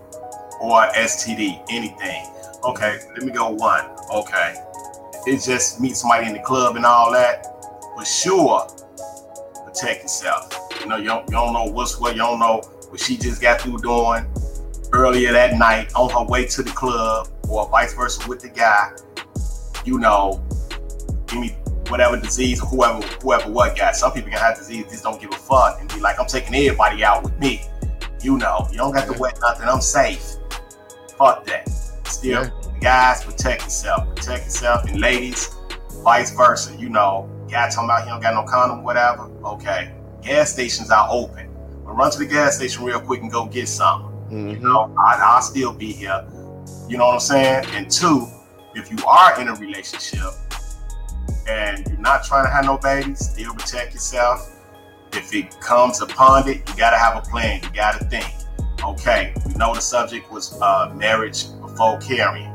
[0.60, 2.26] or STD, anything.
[2.68, 3.86] Okay, let me go one.
[4.14, 4.56] Okay.
[5.26, 7.46] It just meet somebody in the club and all that.
[7.96, 8.68] For sure,
[9.66, 10.54] protect yourself.
[10.82, 13.42] You know, you don't, you don't know what's what, you don't know what she just
[13.42, 14.28] got through doing
[14.92, 18.92] earlier that night on her way to the club or vice versa with the guy.
[19.86, 20.46] You know,
[21.28, 21.56] give me
[21.88, 23.96] whatever disease or whoever whoever what got.
[23.96, 26.54] Some people can have disease, just don't give a fuck and be like, I'm taking
[26.54, 27.62] everybody out with me.
[28.22, 29.70] You know, you don't got to wet nothing.
[29.70, 30.36] I'm safe.
[31.18, 31.87] Fuck that.
[32.08, 32.80] Still, yeah.
[32.80, 34.16] guys, protect yourself.
[34.16, 34.90] Protect yourself.
[34.90, 35.56] And ladies,
[36.04, 36.76] vice versa.
[36.76, 39.24] You know, guy talking about he don't got no condom, whatever.
[39.44, 39.94] Okay.
[40.24, 41.50] Gas stations are open.
[41.86, 44.04] But run to the gas station real quick and go get some.
[44.26, 44.50] Mm-hmm.
[44.50, 46.26] You know, I, I'll still be here.
[46.90, 47.66] You know what I'm saying?
[47.72, 48.28] And two,
[48.76, 50.34] if you are in a relationship
[51.48, 54.54] and you're not trying to have no babies, still protect yourself.
[55.14, 57.62] If it comes upon it, you gotta have a plan.
[57.64, 58.28] You gotta think.
[58.84, 61.46] Okay, we know the subject was uh, marriage
[62.02, 62.52] carrying.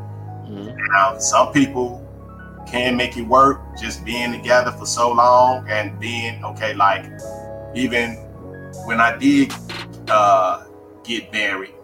[0.46, 0.76] Mm-hmm.
[0.92, 2.02] Now, some people
[2.66, 6.74] can make it work just being together for so long and being okay.
[6.74, 7.06] Like
[7.74, 8.14] even
[8.84, 9.52] when I did
[10.08, 10.64] uh,
[11.04, 11.74] get married,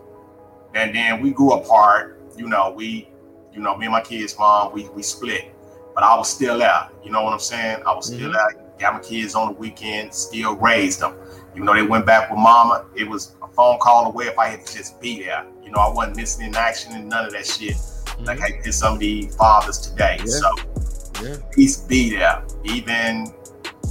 [0.75, 2.21] and then we grew apart.
[2.37, 3.09] You know, we,
[3.53, 5.55] you know, me and my kids' mom, we we split,
[5.95, 6.89] but I was still there.
[7.05, 7.83] You know what I'm saying?
[7.85, 8.55] I was still mm-hmm.
[8.55, 8.65] there.
[8.79, 11.15] Got my kids on the weekend, still raised them.
[11.55, 14.47] Even though they went back with mama, it was a phone call away if I
[14.47, 15.45] had to just be there.
[15.69, 17.75] You know, I wasn't missing in action and none of that shit.
[17.75, 18.25] Mm-hmm.
[18.25, 20.17] Like I did some of the fathers today.
[20.21, 20.25] Yeah.
[20.25, 20.51] So
[21.23, 21.37] yeah.
[21.53, 22.43] please be there.
[22.65, 23.31] Even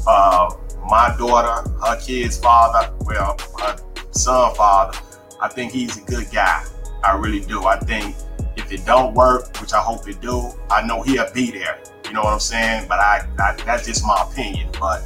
[0.08, 0.56] uh,
[0.90, 3.78] my daughter, her kid's father, well, her
[4.10, 4.98] son father,
[5.40, 6.66] I think he's a good guy.
[7.04, 7.66] I really do.
[7.66, 8.16] I think
[8.56, 11.80] if it don't work, which I hope it do, I know he'll be there.
[12.06, 12.88] You know what I'm saying?
[12.88, 14.72] But I, I that's just my opinion.
[14.80, 15.04] But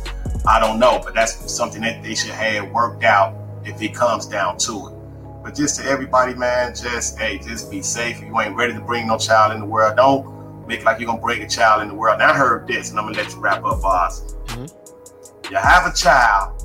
[0.48, 4.26] I don't know, but that's something that they should have worked out if it comes
[4.26, 5.01] down to it.
[5.44, 8.18] But just to everybody, man, just hey, just be safe.
[8.18, 11.08] If you ain't ready to bring no child in the world, don't make like you're
[11.08, 12.20] gonna bring a child in the world.
[12.20, 14.36] Now I heard this, and I'm gonna let you wrap up, boss.
[14.46, 15.52] Mm-hmm.
[15.52, 16.64] You have a child,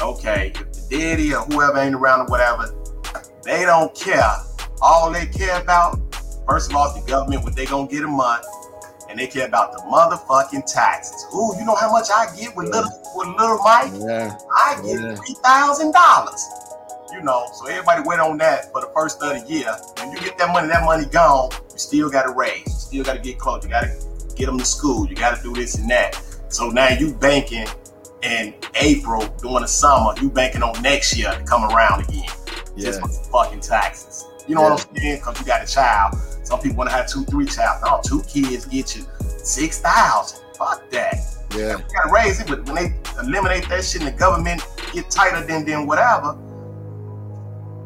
[0.00, 0.52] okay?
[0.54, 2.74] If the daddy or whoever ain't around or whatever,
[3.44, 4.32] they don't care.
[4.80, 5.98] All they care about,
[6.46, 8.46] first of all, the government what they gonna get a month
[9.12, 11.26] and they care about the motherfucking taxes.
[11.34, 13.92] Ooh, you know how much I get with little with little Mike?
[14.00, 14.36] Yeah.
[14.56, 15.14] I get yeah.
[15.16, 16.42] three thousand dollars.
[17.12, 19.74] You know, so everybody went on that for the first of the year.
[19.98, 22.64] When you get that money, that money gone, you still got to raise.
[22.66, 23.62] You still got to get close.
[23.64, 25.06] You got to get them to school.
[25.06, 26.20] You got to do this and that.
[26.48, 27.66] So now you banking
[28.22, 30.14] in April during the summer.
[30.20, 32.24] You banking on next year to come around again.
[32.76, 32.86] Yeah.
[32.86, 34.26] Just for fucking taxes.
[34.48, 34.70] You know yeah.
[34.70, 35.16] what I'm saying?
[35.18, 36.14] Because you got a child.
[36.44, 37.82] Some people want to have two, three child.
[37.84, 39.04] No, two kids get you
[39.42, 40.40] six thousand.
[40.56, 41.14] Fuck that.
[41.54, 41.78] Yeah.
[41.78, 45.46] You gotta raise it, but when they eliminate that shit and the government get tighter
[45.46, 46.36] than than whatever,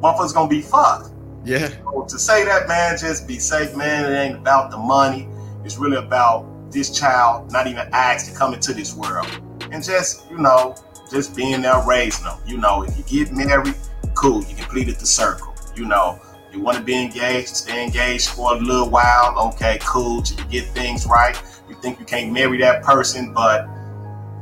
[0.01, 1.11] motherfuckers gonna be fucked.
[1.45, 1.69] Yeah.
[1.69, 4.11] So to say that, man, just be safe, man.
[4.11, 5.29] It ain't about the money.
[5.65, 9.29] It's really about this child not even asked to come into this world.
[9.71, 10.75] And just, you know,
[11.11, 12.39] just being there raising them.
[12.47, 13.75] You know, if you get married,
[14.15, 15.55] cool, you completed the circle.
[15.77, 16.21] You know,
[16.53, 19.39] you want to be engaged, stay engaged for a little while.
[19.49, 20.23] Okay, cool.
[20.23, 21.41] Till you get things right.
[21.69, 23.69] You think you can't marry that person, but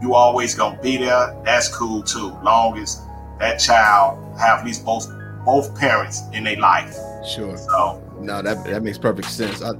[0.00, 1.36] you always gonna be there.
[1.44, 2.36] That's cool too.
[2.42, 3.02] Long as
[3.38, 5.08] that child have at least both
[5.44, 6.94] both parents in their life.
[7.26, 7.56] Sure.
[7.56, 9.62] So no, that that makes perfect sense.
[9.62, 9.72] I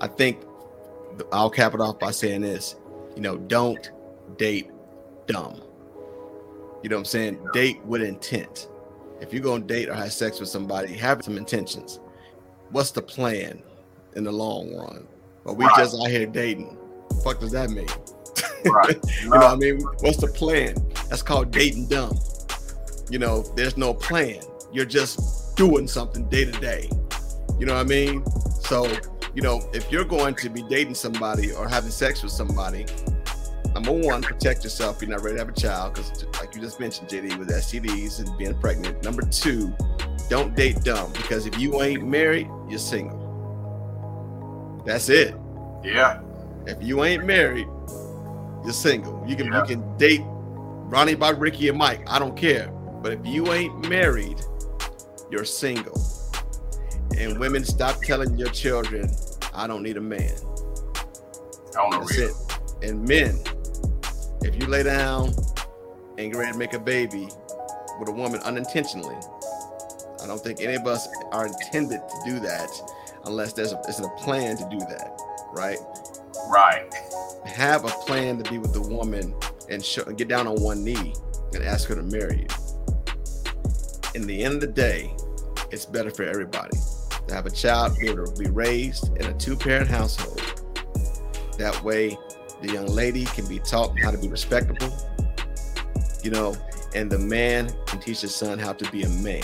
[0.00, 0.42] I think
[1.32, 2.76] I'll cap it off by saying this.
[3.16, 3.90] You know, don't
[4.36, 4.70] date
[5.26, 5.60] dumb.
[6.82, 7.46] You know what I'm saying?
[7.52, 8.68] Date with intent
[9.22, 12.00] if you're gonna date or have sex with somebody, have some intentions.
[12.70, 13.62] What's the plan
[14.16, 15.06] in the long run?
[15.44, 15.76] Or we right.
[15.76, 16.76] just out here dating?
[17.22, 17.88] Fuck does that mean?
[18.64, 18.96] Right.
[19.20, 19.80] you know what I mean?
[19.80, 20.76] What's the plan?
[21.08, 22.16] That's called dating dumb.
[23.10, 24.38] You know, there's no plan.
[24.72, 26.88] You're just doing something day to day.
[27.58, 28.24] You know what I mean?
[28.62, 28.90] So,
[29.34, 32.86] you know, if you're going to be dating somebody or having sex with somebody,
[33.74, 35.00] number one, protect yourself.
[35.00, 38.20] You're not ready to have a child because, like you just mentioned, JD, with STDs
[38.20, 39.02] and being pregnant.
[39.04, 39.74] Number two,
[40.28, 43.20] don't date dumb because if you ain't married, you're single.
[44.86, 45.34] That's it.
[45.84, 46.20] Yeah.
[46.66, 47.66] If you ain't married,
[48.64, 49.22] you're single.
[49.26, 49.60] You can yeah.
[49.60, 50.22] you can date
[50.92, 52.02] Ronnie, by Ricky, and Mike.
[52.06, 52.68] I don't care.
[53.02, 54.42] But if you ain't married,
[55.32, 56.00] you're single.
[57.18, 59.10] And women, stop telling your children,
[59.54, 60.36] "I don't need a man."
[61.74, 62.06] I don't.
[62.06, 62.32] That's it.
[62.82, 63.38] And men,
[64.42, 65.34] if you lay down
[66.18, 67.28] and ready to make a baby
[67.98, 69.16] with a woman unintentionally,
[70.22, 72.68] I don't think any of us are intended to do that
[73.24, 75.18] unless there's a, there's a plan to do that,
[75.52, 75.78] right?
[76.48, 76.92] Right.
[77.46, 79.34] Have a plan to be with the woman
[79.68, 81.14] and show, get down on one knee
[81.54, 82.46] and ask her to marry you.
[84.14, 85.14] In the end of the day,
[85.72, 86.76] it's better for everybody
[87.26, 90.40] to have a child be able to be raised in a two-parent household.
[91.58, 92.16] That way,
[92.60, 94.94] the young lady can be taught how to be respectable,
[96.22, 96.54] you know,
[96.94, 99.42] and the man can teach his son how to be a man.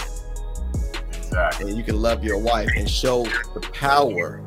[1.14, 1.70] Exactly.
[1.70, 3.24] And you can love your wife and show
[3.54, 4.42] the power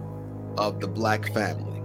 [0.58, 1.82] of the black family.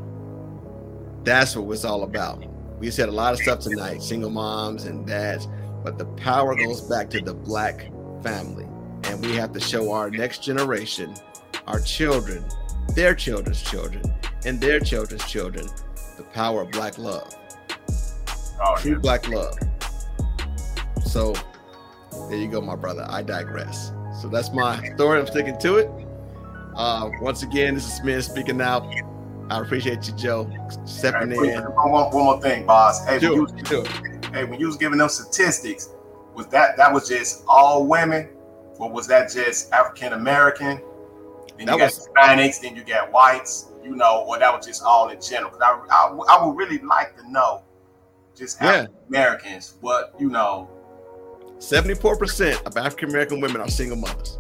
[1.25, 2.45] That's what it's all about.
[2.79, 5.49] We said a lot of stuff tonight, single moms and dads,
[5.83, 7.91] but the power goes back to the black
[8.23, 8.66] family.
[9.07, 11.15] And we have to show our next generation,
[11.67, 12.45] our children,
[12.95, 14.03] their children's children,
[14.45, 15.69] and their children's children
[16.17, 17.35] the power of black love.
[18.61, 18.99] Oh, True yeah.
[18.99, 19.55] black love.
[21.05, 21.35] So
[22.29, 23.07] there you go, my brother.
[23.09, 23.93] I digress.
[24.21, 25.21] So that's my story.
[25.21, 25.91] I'm sticking to it.
[26.75, 28.87] Uh, once again, this is Smith speaking out.
[29.51, 30.51] I appreciate you, Joe,
[30.85, 31.63] stepping in.
[31.63, 33.07] One more, one more thing, boss.
[33.07, 33.85] Hey, sure, when you, sure.
[34.33, 35.91] hey, when you was giving them statistics,
[36.35, 38.29] was that that was just all women,
[38.79, 40.81] or was that just African American?
[41.57, 44.67] Then you that got was, Hispanics, then you got whites you know, or that was
[44.67, 45.53] just all in general?
[45.63, 47.63] I, I, I, would really like to know
[48.37, 48.87] just yeah.
[49.09, 50.69] Americans what, you know.
[51.59, 54.39] 74% of African American women are single mothers.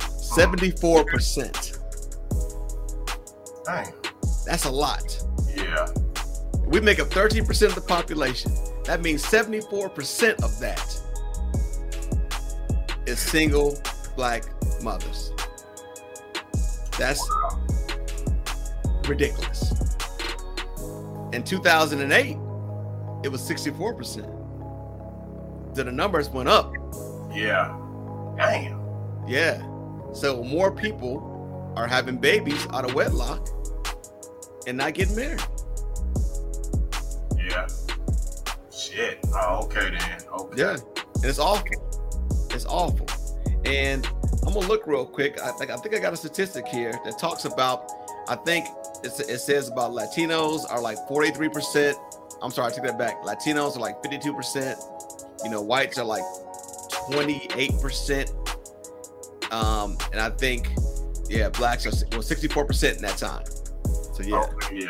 [0.00, 0.40] Hmm.
[0.40, 1.78] 74%.
[3.64, 3.94] Dang.
[4.44, 5.24] That's a lot.
[5.54, 5.86] Yeah.
[6.66, 8.52] We make up 13% of the population.
[8.84, 10.95] That means 74% of that
[13.06, 13.78] is single
[14.16, 14.44] black
[14.82, 15.32] mothers.
[16.98, 17.22] That's
[19.06, 19.72] ridiculous.
[21.32, 22.36] In 2008,
[23.24, 25.76] it was 64%.
[25.76, 26.72] So the numbers went up.
[27.34, 27.76] Yeah.
[28.36, 28.80] Damn.
[29.28, 29.60] Yeah.
[30.12, 33.46] So more people are having babies out of wedlock
[34.66, 35.42] and not getting married.
[37.36, 37.66] Yeah.
[38.74, 39.18] Shit.
[39.34, 40.22] Oh, okay then.
[40.32, 40.62] Okay.
[40.62, 40.76] Yeah,
[41.16, 41.66] and it's awful.
[42.68, 43.06] Awful.
[43.64, 44.06] And
[44.46, 45.40] I'm gonna look real quick.
[45.40, 47.90] I think I think I got a statistic here that talks about.
[48.28, 48.66] I think
[49.04, 51.96] it says about Latinos are like 43 percent.
[52.42, 53.22] I'm sorry, I take that back.
[53.22, 54.78] Latinos are like 52 percent.
[55.44, 56.22] You know, whites are like
[57.10, 58.32] 28 percent.
[59.50, 60.68] Um, and I think,
[61.28, 63.44] yeah, blacks are well 64 percent in that time.
[63.46, 64.88] So yeah, oh, yeah,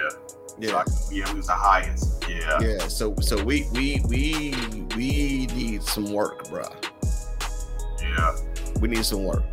[0.58, 2.24] yeah, so yeah, it was the highest.
[2.28, 2.88] Yeah, yeah.
[2.88, 4.54] So so we we we
[4.96, 6.64] we need some work, bro.
[8.16, 8.36] Yeah,
[8.80, 9.44] we need some work.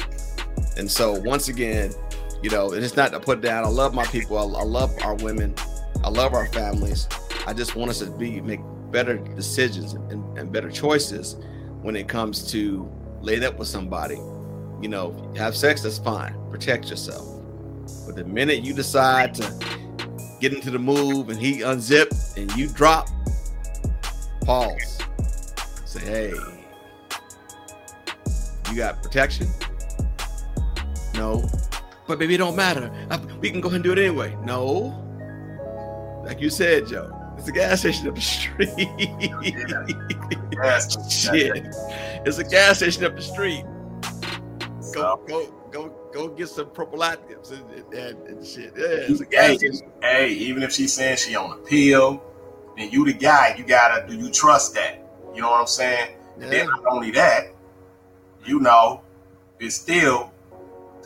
[0.77, 1.93] And so once again,
[2.41, 3.63] you know, it's not to put down.
[3.63, 4.37] I love my people.
[4.37, 5.55] I, I love our women.
[6.03, 7.07] I love our families.
[7.47, 8.59] I just want us to be make
[8.91, 11.37] better decisions and, and better choices
[11.81, 12.89] when it comes to
[13.21, 14.15] laying up with somebody.
[14.81, 16.35] You know, have sex, that's fine.
[16.49, 17.41] Protect yourself.
[18.05, 19.59] But the minute you decide to
[20.39, 23.07] get into the move and he unzip and you drop,
[24.41, 24.99] pause.
[25.85, 26.33] Say, hey,
[28.73, 29.47] you got protection?
[31.13, 31.47] No.
[32.07, 32.91] But baby, it don't matter.
[33.09, 34.35] I, we can go ahead and do it anyway.
[34.43, 34.99] No.
[36.25, 38.69] Like you said, Joe, it's a gas station up the street.
[41.09, 41.67] Shit.
[42.25, 43.63] It's a gas station up the street.
[44.93, 47.63] Go, go, go, go get some prophylactics and,
[47.93, 48.73] and, and shit.
[48.77, 49.91] Yeah, it's a gas hey, station.
[50.01, 52.23] Hey, even if she's saying she on a pill,
[52.77, 53.55] then you the guy.
[53.57, 54.99] You gotta do you trust that?
[55.33, 56.15] You know what I'm saying?
[56.37, 56.43] Yeah.
[56.43, 57.52] And then not only that,
[58.45, 59.01] you know,
[59.59, 60.31] it's still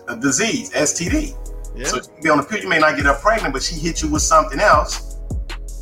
[0.08, 1.36] a disease, STD.
[1.76, 1.86] Yeah.
[1.86, 4.02] So you be on the pill, you may not get her pregnant, but she hit
[4.02, 5.18] you with something else.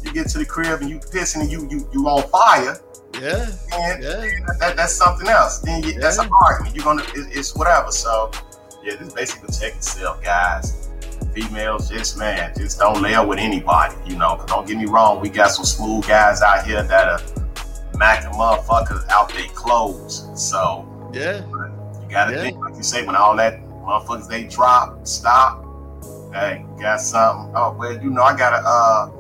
[0.04, 2.80] You get to the crib and you pissing and you you you on fire.
[3.14, 3.50] Yeah.
[3.74, 4.30] And yeah.
[4.60, 5.60] That, that's something else.
[5.60, 6.00] Then you, yeah.
[6.00, 6.76] that's an argument.
[6.76, 7.92] You're gonna it, it's whatever.
[7.92, 8.32] So
[8.84, 10.90] yeah, this basically protect yourself, guys.
[11.34, 13.96] Females, just man, just don't lay up with anybody.
[14.06, 15.22] You know, don't get me wrong.
[15.22, 17.20] We got some smooth guys out here that are
[17.94, 20.30] macking motherfuckers out their clothes.
[20.36, 22.42] So yeah, you gotta yeah.
[22.42, 25.64] think, like you say, when all that motherfuckers they drop, stop.
[26.34, 27.54] Hey, got something?
[27.56, 29.12] Oh well, you know I got a uh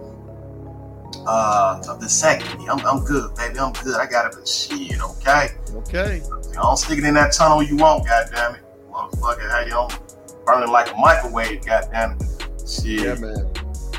[1.27, 2.67] uh the second.
[2.69, 3.59] I'm I'm good, baby.
[3.59, 3.99] I'm good.
[3.99, 4.47] I got it.
[4.47, 5.49] Shit, okay.
[5.75, 6.21] Okay.
[6.47, 8.61] You don't stick it in that tunnel you want, goddamn it,
[8.91, 9.49] motherfucker.
[9.49, 12.69] How you don't burning like a microwave, goddamn it.
[12.69, 13.01] Shit.
[13.01, 13.51] Yeah, man.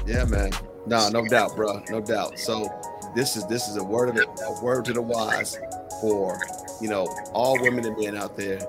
[0.07, 0.51] Yeah, man.
[0.87, 1.83] Nah, no doubt, bro.
[1.91, 2.39] No doubt.
[2.39, 2.69] So
[3.15, 5.59] this is this is a word of it, a word to the wise
[6.01, 6.39] for
[6.81, 8.61] you know all women and men out there.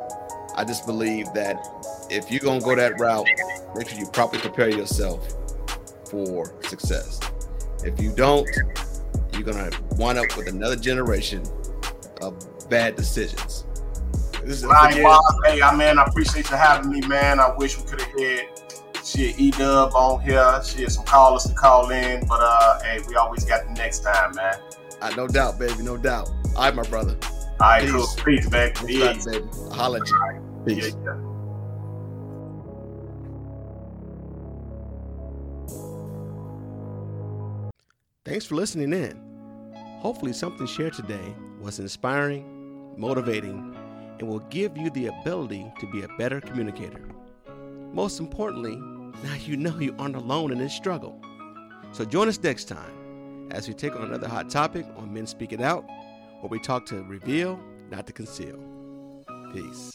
[0.55, 1.57] I just believe that
[2.09, 3.27] if you're gonna go that route,
[3.75, 5.35] make sure you properly prepare yourself
[6.09, 7.19] for success.
[7.83, 8.47] If you don't,
[9.33, 11.43] you're gonna wind up with another generation
[12.21, 13.65] of bad decisions.
[14.43, 15.21] This is right, Bob.
[15.45, 17.39] Hey, I man, I appreciate you having me, man.
[17.39, 20.61] I wish we could have had shit E Dub on here.
[20.63, 24.33] Shit, some callers to call in, but uh, hey, we always got the next time,
[24.35, 24.55] man.
[25.01, 26.29] Uh, no doubt, baby, no doubt.
[26.55, 27.17] All right, my brother.
[27.59, 27.91] All right, Peace.
[27.91, 28.23] cool.
[28.23, 28.71] Peace, man.
[28.73, 29.25] Peace.
[29.25, 29.45] baby.
[29.73, 30.41] Holla at you.
[30.65, 30.95] Peace.
[30.95, 31.17] Yeah, yeah.
[38.25, 39.17] Thanks for listening in.
[40.01, 43.75] Hopefully, something shared today was inspiring, motivating,
[44.19, 47.01] and will give you the ability to be a better communicator.
[47.93, 48.75] Most importantly,
[49.23, 51.19] now you know you aren't alone in this struggle.
[51.93, 55.53] So join us next time as we take on another hot topic on Men Speak
[55.53, 55.85] It Out,
[56.39, 57.59] where we talk to reveal,
[57.89, 58.59] not to conceal.
[59.53, 59.91] Peace.